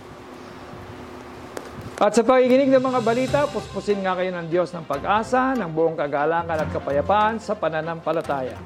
At 2.01 2.17
sa 2.17 2.25
pakikinig 2.25 2.73
ng 2.73 2.81
mga 2.81 2.99
balita, 3.05 3.39
puspusin 3.45 4.01
nga 4.01 4.17
kayo 4.17 4.33
ng 4.33 4.49
Diyos 4.49 4.73
ng 4.73 4.89
pag-asa, 4.89 5.53
ng 5.53 5.69
buong 5.69 5.93
kagalangan 5.93 6.57
at 6.57 6.69
kapayapaan 6.73 7.37
sa 7.37 7.53
pananampalataya. 7.53 8.57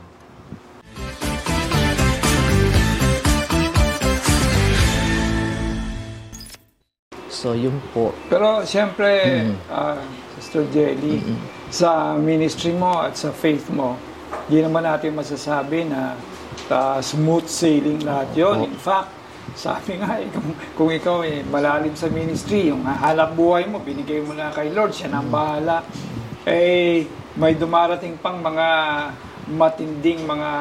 So, 7.27 7.51
yun 7.51 7.75
po. 7.91 8.15
Pero 8.31 8.63
siyempre, 8.63 9.43
ah, 9.67 9.99
Sister 10.39 10.63
Jelly, 10.71 11.19
sa 11.67 12.15
ministry 12.15 12.71
mo 12.71 13.03
at 13.03 13.19
sa 13.19 13.35
faith 13.35 13.67
mo, 13.67 13.99
di 14.47 14.63
naman 14.63 14.87
natin 14.87 15.11
masasabi 15.11 15.91
na 15.91 16.15
ah, 16.71 16.99
smooth 16.99 17.47
sailing 17.47 18.01
lahat 18.03 18.29
yun. 18.35 18.69
In 18.69 18.79
fact, 18.79 19.11
sabi 19.53 20.01
nga, 20.01 20.17
eh, 20.17 20.27
kung, 20.33 20.51
kung 20.75 20.89
ikaw 20.91 21.21
eh, 21.21 21.45
malalim 21.45 21.93
sa 21.93 22.09
ministry, 22.09 22.73
yung 22.73 22.83
halap 22.83 23.37
buhay 23.37 23.69
mo, 23.69 23.79
binigay 23.79 24.19
mo 24.19 24.33
na 24.33 24.49
kay 24.49 24.73
Lord, 24.73 24.91
siya 24.91 25.13
nang 25.13 25.29
bahala. 25.29 25.85
Eh, 26.45 27.05
may 27.35 27.53
dumarating 27.53 28.17
pang 28.19 28.39
mga 28.39 28.67
matinding 29.45 30.25
mga 30.25 30.51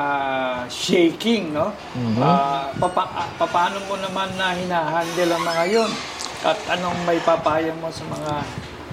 shaking, 0.68 1.56
no? 1.56 1.72
Ah, 2.20 2.68
papa, 2.76 3.08
ah, 3.08 3.28
papaano 3.40 3.80
mo 3.88 3.96
naman 3.96 4.28
na 4.36 4.52
hinahandle 4.52 5.30
ang 5.32 5.44
mga 5.44 5.64
yon? 5.72 5.90
At 6.44 6.60
anong 6.76 6.98
may 7.08 7.16
papayo 7.24 7.72
mo 7.80 7.88
sa 7.88 8.04
mga 8.04 8.32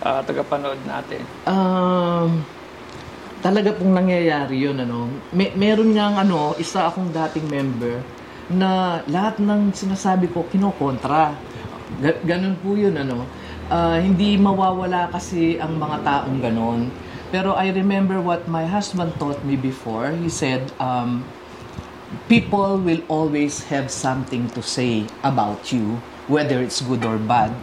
ah, 0.08 0.22
tagapanood 0.24 0.80
natin? 0.88 1.22
Um, 1.44 2.48
talaga 3.42 3.74
pong 3.74 3.92
nangyayari 3.98 4.62
yun, 4.62 4.78
ano. 4.78 5.10
May, 5.34 5.52
meron 5.58 5.92
niyang, 5.92 6.16
ano, 6.16 6.54
isa 6.62 6.88
akong 6.88 7.10
dating 7.10 7.50
member 7.50 8.00
na 8.48 9.02
lahat 9.10 9.42
ng 9.42 9.74
sinasabi 9.74 10.30
ko, 10.30 10.46
kinokontra. 10.48 11.34
Ga- 12.00 12.22
ganun 12.24 12.56
po 12.62 12.78
yun, 12.78 12.94
ano. 12.96 13.26
Ah, 13.68 13.98
hindi 13.98 14.38
mawawala 14.38 15.10
kasi 15.10 15.58
ang 15.58 15.76
mga 15.82 15.98
taong 16.06 16.38
ganon. 16.40 16.88
Pero 17.32 17.56
I 17.56 17.72
remember 17.72 18.20
what 18.20 18.46
my 18.46 18.68
husband 18.68 19.16
taught 19.16 19.40
me 19.48 19.56
before. 19.56 20.12
He 20.12 20.28
said, 20.28 20.68
um, 20.78 21.24
people 22.28 22.76
will 22.78 23.00
always 23.08 23.72
have 23.72 23.88
something 23.88 24.52
to 24.52 24.62
say 24.62 25.08
about 25.24 25.72
you, 25.72 26.04
whether 26.28 26.62
it's 26.62 26.82
good 26.82 27.06
or 27.06 27.18
bad. 27.18 27.54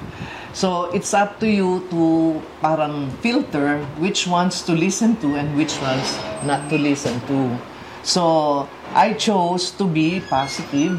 So 0.53 0.91
it's 0.91 1.15
up 1.15 1.39
to 1.41 1.47
you 1.47 1.87
to 1.93 2.41
parang 2.59 3.15
filter 3.23 3.79
which 4.03 4.27
ones 4.27 4.65
to 4.67 4.73
listen 4.73 5.15
to 5.23 5.37
and 5.37 5.55
which 5.55 5.77
ones 5.79 6.19
not 6.43 6.67
to 6.71 6.77
listen 6.79 7.21
to. 7.31 7.55
So 8.03 8.67
I 8.97 9.15
chose 9.15 9.71
to 9.77 9.85
be 9.87 10.19
positive 10.27 10.99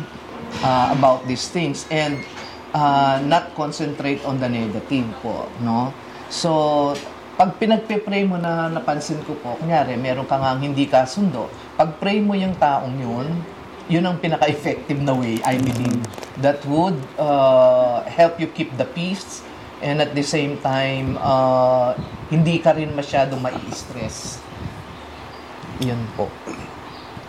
uh, 0.64 0.96
about 0.96 1.28
these 1.28 1.50
things 1.50 1.84
and 1.92 2.24
uh, 2.74 3.20
not 3.26 3.56
concentrate 3.56 4.24
on 4.24 4.40
the 4.40 4.48
negative 4.48 5.10
po, 5.20 5.50
no? 5.60 5.92
So 6.30 6.94
pag 7.40 7.56
pinagpe-pray 7.56 8.28
mo 8.28 8.36
na 8.36 8.68
napansin 8.68 9.24
ko 9.24 9.32
po, 9.40 9.56
kunyari, 9.56 9.96
meron 9.96 10.28
ka 10.28 10.36
nga 10.36 10.60
hindi 10.60 10.84
kasundo, 10.86 11.48
pag 11.80 11.96
pray 11.96 12.20
mo 12.20 12.36
yung 12.36 12.52
taong 12.60 13.00
yun, 13.00 13.28
yun 13.90 14.06
ang 14.06 14.22
pinaka-effective 14.22 15.02
na 15.02 15.18
way, 15.18 15.42
I 15.42 15.58
believe, 15.58 16.00
that 16.46 16.62
would 16.70 16.96
uh, 17.18 18.06
help 18.06 18.38
you 18.38 18.48
keep 18.54 18.70
the 18.78 18.86
peace 18.86 19.42
and 19.82 20.00
at 20.00 20.14
the 20.14 20.24
same 20.24 20.62
time, 20.62 21.18
uh, 21.18 21.98
hindi 22.30 22.62
ka 22.62 22.78
rin 22.78 22.94
masyado 22.94 23.34
mai-stress. 23.42 24.38
Yun 25.82 26.00
po. 26.14 26.30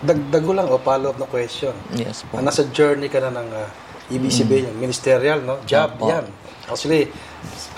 Dagdag 0.05 0.43
ko 0.45 0.53
lang 0.53 0.69
o 0.69 0.77
follow 0.77 1.17
up 1.17 1.19
na 1.19 1.29
question. 1.29 1.73
Yes 1.97 2.29
po. 2.29 2.37
Ah, 2.37 2.45
nasa 2.45 2.69
journey 2.69 3.09
ka 3.09 3.25
na 3.25 3.33
ng 3.33 3.49
uh, 3.53 3.69
EBCB, 4.11 4.67
yung 4.67 4.79
ministerial, 4.83 5.41
no? 5.41 5.63
Job, 5.65 5.97
Opo. 5.97 6.11
yan. 6.11 6.27
Actually, 6.67 7.07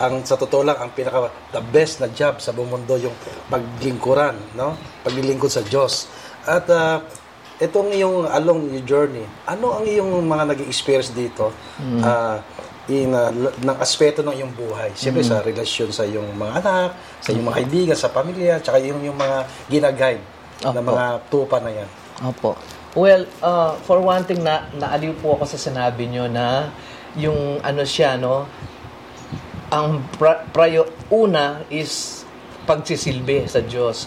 ang 0.01 0.25
sa 0.25 0.41
totoo 0.41 0.65
lang, 0.65 0.81
ang 0.81 0.91
pinaka 0.97 1.29
the 1.53 1.61
best 1.61 2.01
na 2.01 2.09
job 2.09 2.41
sa 2.41 2.57
buong 2.57 2.73
mundo 2.73 2.97
yung 2.97 3.15
paglingkuran, 3.53 4.57
no? 4.57 4.75
Paglilingkod 5.05 5.53
sa 5.53 5.61
Diyos. 5.61 6.09
At 6.49 6.67
uh, 6.73 7.05
itong 7.61 7.93
iyong 7.93 8.25
along 8.31 8.73
your 8.73 8.85
journey, 8.85 9.27
ano 9.45 9.77
ang 9.77 9.85
iyong 9.85 10.25
mga 10.25 10.45
naging 10.55 10.69
experience 10.69 11.11
dito 11.13 11.53
ah, 12.01 12.41
in, 12.89 13.13
uh, 13.13 13.31
ng 13.61 13.77
aspeto 13.79 14.25
ng 14.25 14.33
iyong 14.33 14.53
buhay? 14.57 14.91
Siyempre 14.97 15.27
sa 15.27 15.45
relasyon 15.45 15.91
sa 15.93 16.07
iyong 16.07 16.33
mga 16.37 16.53
anak, 16.65 16.91
sa 17.21 17.29
iyong 17.35 17.47
mga 17.47 17.57
kaibigan, 17.63 17.97
sa 17.99 18.09
pamilya, 18.09 18.59
tsaka 18.63 18.81
yung, 18.81 19.03
yung 19.05 19.19
mga 19.19 19.39
ginaguide 19.69 20.25
na 20.63 20.71
Opo. 20.71 20.91
mga 20.95 21.07
tupa 21.29 21.59
na 21.59 21.71
yan. 21.71 21.89
Opo. 22.23 22.55
Well, 22.93 23.25
uh, 23.41 23.73
for 23.89 24.05
one 24.05 24.23
thing, 24.29 24.45
na, 24.45 24.69
naaliw 24.77 25.17
po 25.19 25.41
ako 25.41 25.49
sa 25.49 25.59
sinabi 25.59 26.13
nyo 26.13 26.29
na 26.29 26.69
yung 27.17 27.61
ano 27.65 27.83
siya, 27.89 28.21
no, 28.21 28.45
ang 29.73 30.05
pra- 30.21 30.45
prayo, 30.53 30.85
una 31.09 31.65
is 31.73 32.23
pagsisilbi 32.69 33.49
sa 33.49 33.65
Diyos. 33.65 34.07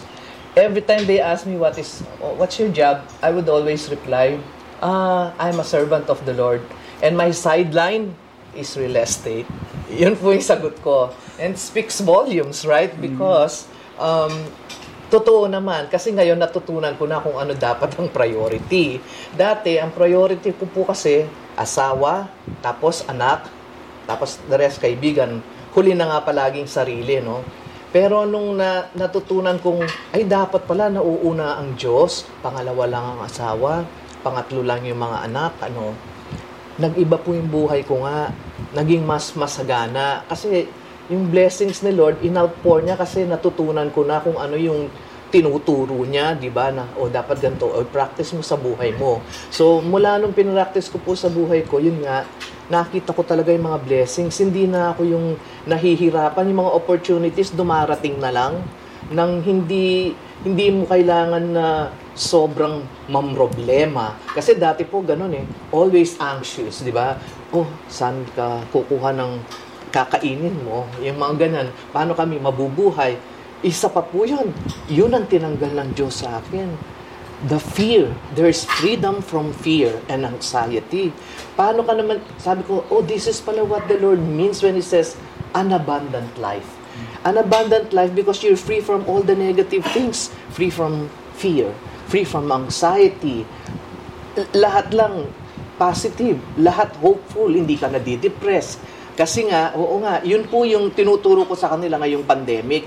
Every 0.56 0.80
time 0.80 1.04
they 1.04 1.20
ask 1.20 1.44
me 1.44 1.60
what 1.60 1.76
is 1.76 2.00
what's 2.16 2.56
your 2.56 2.72
job, 2.72 3.04
I 3.20 3.28
would 3.28 3.44
always 3.44 3.92
reply, 3.92 4.40
ah, 4.80 5.36
I'm 5.36 5.60
a 5.60 5.66
servant 5.68 6.08
of 6.08 6.24
the 6.24 6.32
Lord. 6.32 6.64
And 7.04 7.12
my 7.12 7.28
sideline 7.36 8.16
is 8.56 8.72
real 8.72 8.96
estate. 8.96 9.44
Yun 10.00 10.16
po 10.16 10.32
yung 10.32 10.40
sagot 10.40 10.80
ko. 10.80 11.12
And 11.36 11.60
speaks 11.60 12.00
volumes, 12.00 12.64
right? 12.64 12.88
Because 12.88 13.68
um, 14.00 14.32
totoo 15.12 15.44
naman, 15.44 15.92
kasi 15.92 16.16
ngayon 16.16 16.40
natutunan 16.40 16.96
ko 16.96 17.04
na 17.04 17.20
kung 17.20 17.36
ano 17.36 17.52
dapat 17.52 17.92
ang 18.00 18.08
priority. 18.08 18.96
Dati, 19.36 19.76
ang 19.76 19.92
priority 19.92 20.56
ko 20.56 20.64
po 20.72 20.88
kasi, 20.88 21.28
asawa, 21.52 22.32
tapos 22.64 23.04
anak, 23.04 23.44
tapos 24.08 24.40
the 24.48 24.56
rest 24.56 24.80
kaibigan. 24.80 25.44
Huli 25.76 25.92
na 25.92 26.08
nga 26.08 26.24
palaging 26.24 26.64
sarili, 26.64 27.20
no? 27.20 27.44
Pero 27.94 28.26
nung 28.26 28.58
na, 28.58 28.90
natutunan 28.94 29.56
kong, 29.62 29.86
ay 30.12 30.26
dapat 30.26 30.66
pala 30.66 30.90
nauuna 30.90 31.58
ang 31.58 31.78
Diyos, 31.78 32.26
pangalawa 32.42 32.84
lang 32.86 33.04
ang 33.14 33.20
asawa, 33.24 33.86
pangatlo 34.26 34.66
lang 34.66 34.82
yung 34.82 34.98
mga 34.98 35.18
anak, 35.30 35.52
ano, 35.62 35.94
nag-iba 36.76 37.16
po 37.16 37.32
yung 37.32 37.48
buhay 37.48 37.82
ko 37.86 38.04
nga. 38.04 38.30
Naging 38.76 39.04
mas 39.04 39.32
masagana. 39.32 40.26
Kasi 40.28 40.68
yung 41.08 41.30
blessings 41.32 41.80
ni 41.86 41.94
Lord, 41.94 42.20
in-outpour 42.20 42.84
niya 42.84 42.98
kasi 42.98 43.24
natutunan 43.24 43.88
ko 43.94 44.04
na 44.04 44.20
kung 44.20 44.36
ano 44.36 44.58
yung 44.58 44.90
tinuturo 45.26 46.06
niya, 46.06 46.38
di 46.38 46.48
ba, 46.52 46.70
na, 46.70 46.86
o 46.94 47.10
dapat 47.10 47.42
ganito, 47.42 47.66
o 47.66 47.82
practice 47.82 48.30
mo 48.32 48.46
sa 48.46 48.54
buhay 48.54 48.94
mo. 48.94 49.18
So, 49.50 49.82
mula 49.82 50.22
nung 50.22 50.32
pinractice 50.32 50.86
ko 50.86 51.02
po 51.02 51.18
sa 51.18 51.26
buhay 51.26 51.66
ko, 51.66 51.82
yun 51.82 51.98
nga, 52.02 52.22
nakita 52.66 53.14
ko 53.14 53.22
talaga 53.22 53.54
yung 53.54 53.66
mga 53.66 53.82
blessings. 53.86 54.34
Hindi 54.42 54.66
na 54.66 54.94
ako 54.94 55.02
yung 55.06 55.26
nahihirapan, 55.70 56.50
yung 56.50 56.60
mga 56.66 56.74
opportunities 56.74 57.54
dumarating 57.54 58.18
na 58.18 58.30
lang 58.34 58.62
nang 59.10 59.38
hindi 59.42 60.10
hindi 60.42 60.66
mo 60.68 60.84
kailangan 60.84 61.44
na 61.54 61.66
sobrang 62.12 62.84
mamroblema. 63.08 64.18
Kasi 64.34 64.58
dati 64.58 64.84
po 64.84 65.00
ganun 65.00 65.32
eh, 65.32 65.44
always 65.72 66.18
anxious, 66.20 66.84
di 66.84 66.92
ba? 66.92 67.16
Oh, 67.54 67.66
saan 67.88 68.26
ka 68.34 68.60
kukuha 68.74 69.16
ng 69.16 69.32
kakainin 69.94 70.60
mo? 70.60 70.84
Yung 71.00 71.16
mga 71.16 71.48
ganun. 71.48 71.68
Paano 71.94 72.12
kami 72.12 72.36
mabubuhay? 72.36 73.16
Isa 73.64 73.88
pa 73.88 74.04
po 74.04 74.28
yun. 74.28 74.52
Yun 74.92 75.16
ang 75.16 75.24
tinanggal 75.24 75.72
ng 75.72 75.88
Diyos 75.96 76.20
sa 76.20 76.42
akin. 76.42 76.95
The 77.44 77.60
fear. 77.60 78.16
There's 78.32 78.64
freedom 78.64 79.20
from 79.20 79.52
fear 79.52 79.92
and 80.08 80.24
anxiety. 80.24 81.12
Paano 81.52 81.84
ka 81.84 81.92
naman, 81.92 82.24
sabi 82.40 82.64
ko, 82.64 82.88
oh, 82.88 83.04
this 83.04 83.28
is 83.28 83.44
pala 83.44 83.60
what 83.60 83.84
the 83.92 84.00
Lord 84.00 84.24
means 84.24 84.64
when 84.64 84.72
He 84.72 84.84
says, 84.84 85.20
an 85.52 85.76
abundant 85.76 86.32
life. 86.40 86.64
An 87.28 87.36
abundant 87.36 87.92
life 87.92 88.16
because 88.16 88.40
you're 88.40 88.56
free 88.56 88.80
from 88.80 89.04
all 89.04 89.20
the 89.20 89.36
negative 89.36 89.84
things. 89.92 90.32
Free 90.56 90.72
from 90.72 91.12
fear. 91.36 91.76
Free 92.08 92.24
from 92.24 92.48
anxiety. 92.48 93.44
Lahat 94.56 94.88
lang 94.96 95.28
positive. 95.76 96.40
Lahat 96.56 96.96
hopeful. 97.04 97.52
Hindi 97.52 97.76
ka 97.76 97.92
nadidepress. 97.92 98.80
Kasi 99.16 99.48
nga, 99.48 99.72
oo 99.76 100.00
nga, 100.04 100.20
yun 100.24 100.44
po 100.48 100.64
yung 100.68 100.92
tinuturo 100.92 101.48
ko 101.48 101.56
sa 101.56 101.72
kanila 101.72 102.00
ngayong 102.00 102.24
pandemic. 102.24 102.84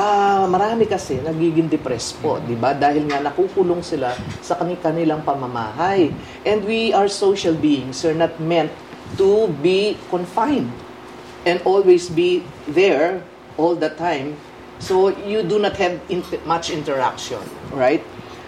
Ah, 0.00 0.48
marami 0.48 0.88
kasi 0.88 1.20
nagiging 1.20 1.68
depressed 1.68 2.16
po, 2.24 2.40
'di 2.40 2.56
ba? 2.56 2.72
Dahil 2.72 3.04
nga 3.04 3.20
nakukulong 3.20 3.84
sila 3.84 4.16
sa 4.40 4.56
kani- 4.56 4.80
kanilang 4.80 5.20
pamamahay. 5.20 6.08
And 6.48 6.64
we 6.64 6.96
are 6.96 7.04
social 7.04 7.52
beings, 7.52 8.00
we're 8.00 8.16
not 8.16 8.40
meant 8.40 8.72
to 9.20 9.52
be 9.60 10.00
confined 10.08 10.72
and 11.44 11.60
always 11.68 12.08
be 12.08 12.40
there 12.64 13.20
all 13.60 13.76
the 13.76 13.92
time. 13.92 14.40
So 14.80 15.12
you 15.12 15.44
do 15.44 15.60
not 15.60 15.76
have 15.76 16.00
int- 16.08 16.48
much 16.48 16.72
interaction, 16.72 17.44
right? 17.68 18.00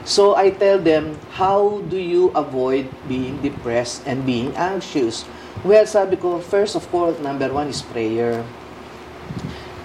So 0.09 0.33
I 0.33 0.57
tell 0.57 0.81
them, 0.81 1.21
how 1.37 1.85
do 1.93 2.01
you 2.01 2.33
avoid 2.33 2.89
being 3.05 3.45
depressed 3.45 4.09
and 4.09 4.25
being 4.25 4.57
anxious? 4.57 5.29
Well, 5.61 5.85
sabi 5.85 6.17
ko, 6.17 6.41
first 6.41 6.81
of 6.81 6.89
all, 6.97 7.13
number 7.21 7.53
one 7.53 7.69
is 7.69 7.85
prayer. 7.85 8.41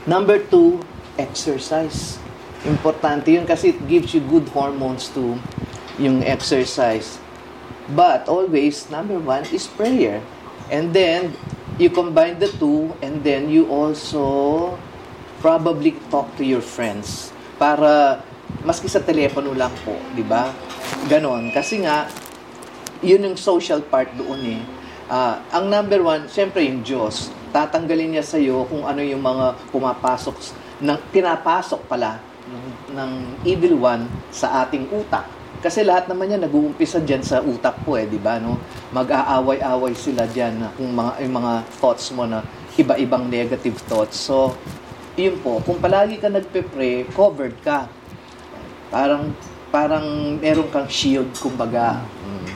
Number 0.07 0.39
two, 0.39 0.79
exercise. 1.17 2.21
Importante 2.65 3.29
yun 3.33 3.45
kasi 3.45 3.73
it 3.73 3.79
gives 3.85 4.13
you 4.13 4.21
good 4.25 4.47
hormones 4.49 5.09
to 5.13 5.37
yung 5.97 6.21
exercise. 6.23 7.21
But 7.91 8.27
always, 8.27 8.89
number 8.89 9.17
one 9.17 9.45
is 9.49 9.65
prayer. 9.65 10.21
And 10.67 10.91
then, 10.91 11.37
you 11.77 11.93
combine 11.93 12.41
the 12.41 12.49
two 12.57 12.91
and 13.05 13.21
then 13.21 13.47
you 13.53 13.69
also 13.69 14.75
probably 15.39 15.93
talk 16.09 16.25
to 16.35 16.43
your 16.43 16.65
friends 16.65 17.29
para 17.61 18.19
maski 18.65 18.89
sa 18.89 18.99
telepono 18.99 19.53
lang 19.53 19.71
po, 19.85 19.93
di 20.17 20.25
ba? 20.25 20.49
Ganon. 21.07 21.53
Kasi 21.53 21.85
nga, 21.85 22.09
yun 23.05 23.23
yung 23.23 23.37
social 23.37 23.85
part 23.85 24.09
doon 24.17 24.41
eh. 24.57 24.61
Ah, 25.07 25.39
ang 25.53 25.71
number 25.71 26.03
one, 26.03 26.27
syempre 26.27 26.65
yung 26.67 26.83
Diyos. 26.83 27.31
Tatanggalin 27.53 28.17
niya 28.17 28.25
sa 28.25 28.35
iyo 28.35 28.67
kung 28.67 28.83
ano 28.83 28.99
yung 28.99 29.23
mga 29.23 29.55
pumapasok, 29.71 30.35
ng, 30.81 30.99
pinapasok 31.09 31.81
pala 31.89 32.21
ng, 32.47 32.65
ng 32.95 33.11
evil 33.47 33.77
one 33.81 34.07
sa 34.29 34.65
ating 34.65 34.87
utak. 34.93 35.25
Kasi 35.57 35.81
lahat 35.81 36.05
naman 36.05 36.29
yan 36.29 36.45
nag-uumpisa 36.45 37.01
diyan 37.01 37.23
sa 37.25 37.41
utak 37.41 37.81
po 37.81 37.97
eh, 37.97 38.05
di 38.05 38.21
ba? 38.21 38.37
No? 38.37 38.61
Mag-aaway-away 38.93 39.97
sila 39.97 40.29
diyan 40.29 40.77
kung 40.77 40.93
mga 40.93 41.11
yung 41.25 41.33
mga 41.33 41.53
thoughts 41.81 42.13
mo 42.13 42.29
na 42.29 42.45
iba-ibang 42.77 43.25
negative 43.25 43.81
thoughts. 43.89 44.21
So, 44.21 44.53
yun 45.17 45.41
po, 45.41 45.57
kung 45.65 45.81
palagi 45.81 46.21
ka 46.21 46.29
nagpe-pray, 46.29 47.09
covered 47.09 47.57
ka. 47.65 47.89
Parang 48.93 49.33
parang 49.73 50.37
meron 50.37 50.69
kang 50.69 50.87
shield 50.87 51.33
kumbaga. 51.41 52.05
Mm. 52.21 52.49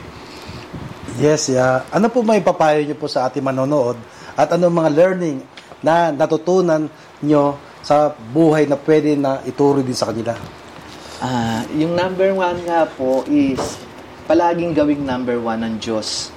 Yes, 1.20 1.50
yeah. 1.50 1.84
Ano 1.92 2.08
po 2.08 2.24
may 2.24 2.40
papayo 2.40 2.80
niyo 2.80 2.96
po 2.96 3.10
sa 3.10 3.28
ating 3.28 3.44
manonood 3.44 3.98
at 4.32 4.48
ano 4.54 4.72
mga 4.72 4.90
learning 4.94 5.38
na 5.84 6.08
natutunan 6.14 6.88
niyo 7.20 7.58
sa 7.82 8.14
buhay 8.14 8.70
na 8.70 8.78
pwede 8.78 9.18
na 9.18 9.42
ituro 9.42 9.82
din 9.82 9.94
sa 9.94 10.08
kanila? 10.14 10.38
Ah, 11.22 11.62
yung 11.74 11.94
number 11.94 12.34
one 12.34 12.62
nga 12.66 12.86
po 12.86 13.26
is 13.30 13.58
palaging 14.26 14.74
gawing 14.74 15.02
number 15.02 15.38
one 15.38 15.62
ng 15.62 15.74
Diyos 15.82 16.30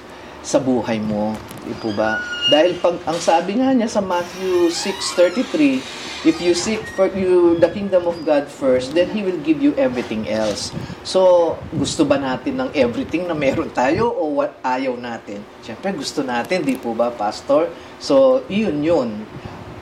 sa 0.46 0.62
buhay 0.62 1.02
mo. 1.02 1.34
Di 1.66 1.74
po 1.82 1.90
ba? 1.94 2.22
Dahil 2.46 2.78
pag, 2.78 3.02
ang 3.02 3.18
sabi 3.18 3.58
nga 3.58 3.74
niya 3.74 3.90
sa 3.90 3.98
Matthew 3.98 4.70
6.33, 4.70 5.82
if 6.22 6.38
you 6.38 6.54
seek 6.54 6.78
for 6.94 7.10
you 7.10 7.58
the 7.58 7.66
kingdom 7.74 8.06
of 8.06 8.22
God 8.22 8.46
first, 8.46 8.94
then 8.94 9.10
He 9.10 9.26
will 9.26 9.42
give 9.42 9.58
you 9.58 9.74
everything 9.74 10.30
else. 10.30 10.70
So, 11.02 11.54
gusto 11.74 12.06
ba 12.06 12.22
natin 12.22 12.62
ng 12.62 12.70
everything 12.78 13.26
na 13.26 13.34
meron 13.34 13.74
tayo 13.74 14.14
o 14.14 14.38
what 14.38 14.54
ayaw 14.62 14.94
natin? 14.94 15.42
Siyempre, 15.66 15.90
gusto 15.98 16.22
natin, 16.22 16.62
di 16.62 16.78
po 16.78 16.94
ba, 16.94 17.10
Pastor? 17.10 17.66
So, 17.98 18.46
yun 18.46 18.78
yun. 18.86 19.26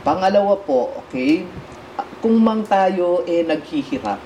Pangalawa 0.04 0.60
po, 0.68 0.92
okay, 1.00 1.48
kung 2.20 2.36
mang 2.36 2.60
tayo 2.68 3.24
eh 3.24 3.40
naghihirap, 3.40 4.20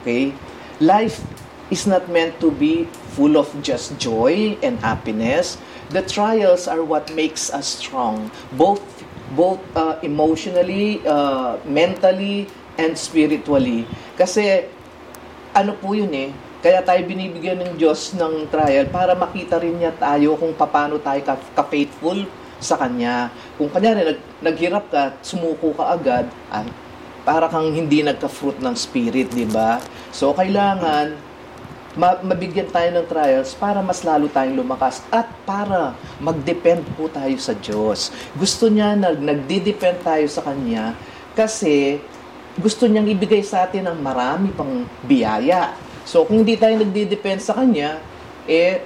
Okay? 0.00 0.32
Life 0.80 1.20
is 1.68 1.84
not 1.84 2.08
meant 2.08 2.40
to 2.40 2.48
be 2.48 2.88
full 3.12 3.36
of 3.36 3.48
just 3.60 3.96
joy 4.00 4.56
and 4.64 4.80
happiness. 4.80 5.60
The 5.92 6.04
trials 6.04 6.64
are 6.68 6.80
what 6.84 7.12
makes 7.12 7.48
us 7.52 7.80
strong, 7.80 8.32
both 8.56 8.80
both 9.36 9.60
uh, 9.76 10.00
emotionally, 10.00 11.04
uh, 11.04 11.60
mentally, 11.68 12.48
and 12.80 12.96
spiritually. 12.96 13.84
Kasi 14.16 14.64
ano 15.52 15.76
po 15.76 15.92
yun 15.92 16.12
eh, 16.12 16.32
kaya 16.64 16.80
tayo 16.80 17.04
binibigyan 17.04 17.60
ng 17.60 17.72
Diyos 17.76 18.16
ng 18.16 18.48
trial 18.48 18.88
para 18.88 19.12
makita 19.12 19.60
rin 19.60 19.76
niya 19.76 19.92
tayo 19.92 20.40
kung 20.40 20.56
paano 20.56 20.96
tayo 21.00 21.20
ka- 21.20 21.52
ka-faithful 21.52 22.24
sa 22.58 22.78
Kanya. 22.78 23.30
Kung 23.56 23.70
kanya 23.70 23.98
nag, 23.98 24.18
naghirap 24.42 24.90
ka, 24.90 25.14
sumuko 25.22 25.74
ka 25.74 25.94
agad, 25.94 26.26
ah, 26.50 26.66
para 27.22 27.46
kang 27.50 27.70
hindi 27.74 28.00
nagka-fruit 28.00 28.58
ng 28.62 28.74
spirit, 28.74 29.28
di 29.34 29.44
ba? 29.44 29.82
So, 30.14 30.32
kailangan 30.32 31.12
ma- 31.98 32.22
mabigyan 32.22 32.70
tayo 32.70 32.88
ng 32.94 33.06
trials 33.10 33.52
para 33.58 33.82
mas 33.82 34.06
lalo 34.06 34.30
tayong 34.30 34.62
lumakas 34.62 35.02
at 35.10 35.28
para 35.42 35.98
mag-depend 36.22 36.86
po 36.94 37.10
tayo 37.10 37.34
sa 37.36 37.52
Diyos. 37.58 38.14
Gusto 38.38 38.70
niya 38.70 38.94
na 38.94 39.12
nagdi-depend 39.12 40.00
tayo 40.06 40.24
sa 40.30 40.40
Kanya 40.46 40.94
kasi 41.34 42.00
gusto 42.58 42.90
niyang 42.90 43.06
ibigay 43.06 43.42
sa 43.42 43.66
atin 43.66 43.86
ng 43.90 43.98
marami 44.02 44.50
pang 44.54 44.86
biyaya. 45.06 45.74
So, 46.08 46.24
kung 46.24 46.42
hindi 46.42 46.56
tayo 46.56 46.80
nagdi-depend 46.80 47.44
sa 47.44 47.54
Kanya, 47.54 48.00
eh, 48.48 48.80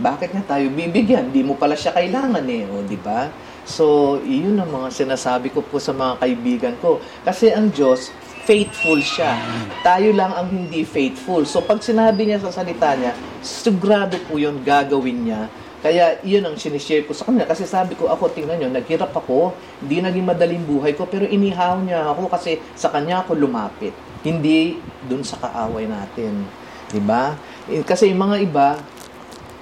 bakit 0.00 0.32
nga 0.32 0.56
tayo 0.56 0.72
bibigyan? 0.72 1.28
Di 1.28 1.44
mo 1.44 1.58
pala 1.58 1.76
siya 1.76 1.92
kailangan 1.92 2.44
eh, 2.48 2.64
o, 2.64 2.80
di 2.86 2.96
ba? 2.96 3.28
So, 3.62 4.18
iyon 4.24 4.58
ang 4.58 4.72
mga 4.72 4.88
sinasabi 4.90 5.52
ko 5.52 5.60
po 5.60 5.76
sa 5.76 5.92
mga 5.92 6.18
kaibigan 6.18 6.74
ko. 6.80 6.98
Kasi 7.22 7.52
ang 7.52 7.68
Diyos, 7.70 8.10
faithful 8.42 8.98
siya. 8.98 9.38
Tayo 9.86 10.10
lang 10.16 10.34
ang 10.34 10.50
hindi 10.50 10.82
faithful. 10.82 11.46
So, 11.46 11.62
pag 11.62 11.78
sinabi 11.78 12.26
niya 12.26 12.42
sa 12.42 12.50
salita 12.50 12.96
niya, 12.98 13.14
sigurado 13.44 14.18
po 14.26 14.38
yun 14.38 14.62
gagawin 14.66 15.26
niya 15.26 15.46
Kaya 15.82 16.18
yun 16.22 16.46
ang 16.46 16.54
sinishare 16.54 17.02
ko 17.06 17.10
sa 17.10 17.26
kanila. 17.26 17.42
Kasi 17.46 17.66
sabi 17.66 17.98
ko, 17.98 18.06
ako, 18.06 18.30
tingnan 18.30 18.62
nyo, 18.62 18.70
naghirap 18.70 19.10
ako, 19.14 19.50
hindi 19.82 19.98
naging 19.98 20.26
madaling 20.26 20.62
buhay 20.62 20.94
ko, 20.94 21.10
pero 21.10 21.26
inihaw 21.26 21.82
niya 21.82 22.06
ako 22.06 22.30
kasi 22.30 22.62
sa 22.78 22.90
kanya 22.90 23.26
ako 23.26 23.34
lumapit. 23.34 23.90
Hindi 24.22 24.78
dun 25.10 25.26
sa 25.26 25.42
kaaway 25.42 25.90
natin. 25.90 26.46
'Di 26.92 27.02
ba? 27.02 27.34
Eh, 27.66 27.82
Kasi 27.82 28.12
yung 28.12 28.22
mga 28.22 28.36
iba, 28.44 28.68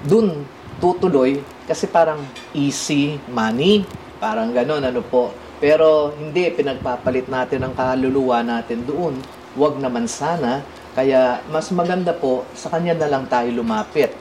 dun 0.04 0.46
tutuloy 0.80 1.38
kasi 1.68 1.86
parang 1.86 2.24
easy 2.56 3.20
money. 3.28 3.84
Parang 4.20 4.52
ganon, 4.52 4.84
ano 4.84 5.00
po. 5.04 5.32
Pero 5.60 6.16
hindi, 6.16 6.48
pinagpapalit 6.52 7.28
natin 7.28 7.68
ang 7.68 7.76
kaluluwa 7.76 8.40
natin 8.40 8.84
doon. 8.88 9.14
Huwag 9.56 9.76
naman 9.76 10.08
sana. 10.08 10.64
Kaya 10.96 11.44
mas 11.52 11.68
maganda 11.70 12.16
po, 12.16 12.48
sa 12.56 12.72
kanya 12.72 12.96
na 12.96 13.08
lang 13.12 13.24
tayo 13.28 13.52
lumapit. 13.52 14.12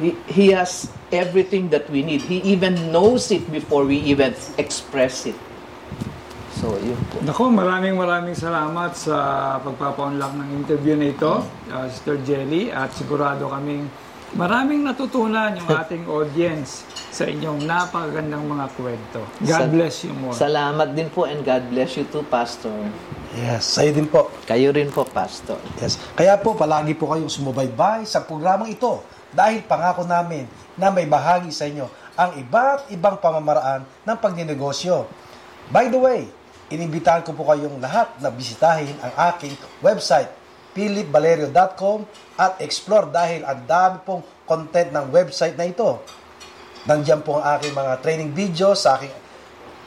He, 0.00 0.16
he 0.30 0.56
has 0.56 0.88
everything 1.12 1.68
that 1.74 1.84
we 1.92 2.00
need. 2.00 2.24
He 2.24 2.40
even 2.46 2.88
knows 2.88 3.28
it 3.28 3.44
before 3.52 3.84
we 3.84 4.00
even 4.06 4.32
express 4.56 5.28
it. 5.28 5.36
So, 6.56 6.72
yun 6.80 6.96
po. 7.12 7.20
Nako, 7.20 7.52
maraming 7.52 8.00
maraming 8.00 8.34
salamat 8.34 8.96
sa 8.96 9.16
pagpapaunlak 9.60 10.32
ng 10.40 10.48
interview 10.56 10.96
na 10.96 11.12
ito, 11.12 11.44
uh, 11.72 11.86
Sister 11.88 12.16
Jelly, 12.24 12.72
at 12.72 12.90
sigurado 12.96 13.48
kaming 13.52 13.86
maraming 14.34 14.86
natutunan 14.86 15.54
yung 15.58 15.70
ating 15.70 16.04
audience 16.06 16.86
sa 17.10 17.26
inyong 17.26 17.66
napakagandang 17.66 18.46
mga 18.46 18.66
kwento. 18.78 19.20
God 19.42 19.66
Sa- 19.66 19.70
bless 19.70 19.94
you 20.06 20.12
more. 20.14 20.34
Salamat 20.34 20.94
din 20.94 21.10
po 21.10 21.26
and 21.26 21.42
God 21.42 21.66
bless 21.70 21.98
you 21.98 22.06
too, 22.06 22.22
Pastor. 22.30 22.72
Yes, 23.30 23.78
sa'yo 23.78 23.94
din 23.94 24.10
po. 24.10 24.30
Kayo 24.46 24.74
rin 24.74 24.90
po, 24.90 25.06
Pastor. 25.06 25.58
Yes. 25.78 25.98
Kaya 26.18 26.34
po, 26.38 26.58
palagi 26.58 26.98
po 26.98 27.10
kayong 27.10 27.30
sumubaybay 27.30 28.02
sa 28.02 28.26
programang 28.26 28.74
ito 28.74 29.02
dahil 29.30 29.62
pangako 29.62 30.02
namin 30.02 30.50
na 30.74 30.90
may 30.90 31.06
bahagi 31.06 31.54
sa 31.54 31.70
inyo 31.70 31.86
ang 32.18 32.34
iba't 32.36 32.90
ibang 32.90 33.16
pamamaraan 33.22 33.86
ng 34.02 34.16
pagninegosyo. 34.18 35.06
By 35.70 35.86
the 35.86 35.96
way, 35.96 36.26
inimbitahan 36.68 37.22
ko 37.22 37.34
po 37.34 37.46
kayong 37.46 37.78
lahat 37.78 38.10
na 38.18 38.34
bisitahin 38.34 38.94
ang 38.98 39.14
aking 39.30 39.54
website, 39.78 40.30
philipvalerio.com 40.74 42.06
at 42.38 42.62
explore 42.62 43.10
dahil 43.10 43.42
ang 43.42 43.66
dami 43.66 43.96
pong 44.06 44.22
content 44.46 44.90
ng 44.94 45.10
website 45.10 45.58
na 45.58 45.66
ito. 45.66 45.98
Nandiyan 46.86 47.20
po 47.20 47.38
ang 47.38 47.58
aking 47.58 47.74
mga 47.76 47.92
training 48.00 48.30
videos 48.32 48.86
sa 48.86 48.96
aking 48.96 49.12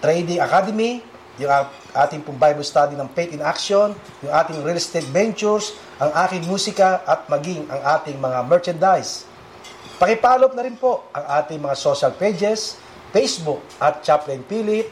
Trading 0.04 0.44
Academy, 0.44 1.00
yung 1.40 1.50
ating 1.96 2.22
pong 2.28 2.36
Bible 2.36 2.62
study 2.62 2.94
ng 2.94 3.08
Faith 3.16 3.32
in 3.32 3.40
Action, 3.40 3.96
yung 4.20 4.34
ating 4.36 4.60
real 4.62 4.78
estate 4.78 5.08
ventures, 5.10 5.74
ang 5.98 6.12
aking 6.28 6.44
musika 6.46 7.02
at 7.08 7.26
maging 7.32 7.66
ang 7.72 7.82
ating 7.98 8.20
mga 8.20 8.40
merchandise. 8.46 9.24
Pakipollow 9.98 10.52
na 10.52 10.68
rin 10.68 10.76
po 10.76 11.08
ang 11.16 11.24
ating 11.40 11.64
mga 11.64 11.76
social 11.80 12.12
pages, 12.12 12.76
Facebook 13.16 13.64
at 13.80 14.04
Chaplain 14.04 14.44
Philip, 14.44 14.92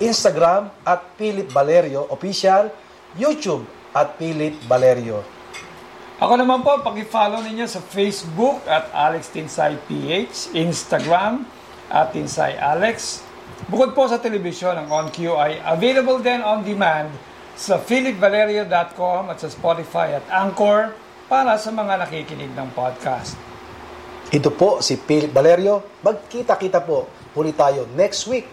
Instagram 0.00 0.72
at 0.82 1.04
Philip 1.20 1.52
Valerio 1.52 2.08
Official, 2.08 2.72
YouTube 3.14 3.75
at 3.96 4.20
Philip 4.20 4.60
Valerio. 4.68 5.24
Ako 6.20 6.36
naman 6.36 6.60
po, 6.64 6.80
paki-follow 6.80 7.40
ninyo 7.44 7.64
sa 7.64 7.80
Facebook 7.80 8.64
at 8.68 8.92
Alex 8.92 9.32
Tinsay 9.32 9.76
PH, 9.88 10.52
Instagram 10.52 11.48
at 11.88 12.12
Tinsay 12.12 12.56
Alex. 12.56 13.20
Bukod 13.68 13.96
po 13.96 14.04
sa 14.08 14.20
telebisyon, 14.20 14.76
ang 14.76 14.88
OnQ 14.88 15.36
ay 15.36 15.60
available 15.64 16.20
din 16.20 16.40
on 16.44 16.60
demand 16.64 17.12
sa 17.56 17.80
philipvalerio.com 17.80 19.32
at 19.32 19.40
sa 19.40 19.48
Spotify 19.48 20.20
at 20.20 20.24
Anchor 20.28 20.92
para 21.28 21.56
sa 21.56 21.72
mga 21.72 22.04
nakikinig 22.04 22.52
ng 22.52 22.68
podcast. 22.76 23.36
Ito 24.28 24.52
po 24.52 24.84
si 24.84 25.00
Philip 25.00 25.32
Valerio. 25.32 26.00
Magkita-kita 26.04 26.84
po 26.84 27.08
muli 27.36 27.52
tayo 27.56 27.88
next 27.92 28.24
week. 28.28 28.48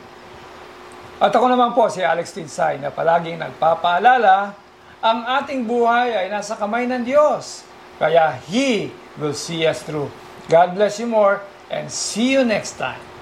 At 1.23 1.31
ako 1.31 1.47
naman 1.47 1.71
po 1.71 1.87
si 1.87 2.03
Alex 2.03 2.35
Tinsay 2.35 2.79
na 2.83 2.91
palaging 2.91 3.39
nagpapaalala, 3.39 4.62
ang 5.03 5.27
ating 5.43 5.67
buhay 5.67 6.15
ay 6.15 6.31
nasa 6.31 6.55
kamay 6.55 6.87
ng 6.87 7.03
Diyos. 7.03 7.67
Kaya 7.99 8.39
He 8.47 8.87
will 9.19 9.35
see 9.35 9.67
us 9.67 9.83
through. 9.83 10.07
God 10.47 10.79
bless 10.79 10.95
you 10.95 11.11
more 11.11 11.43
and 11.67 11.91
see 11.91 12.31
you 12.31 12.47
next 12.47 12.79
time. 12.79 13.12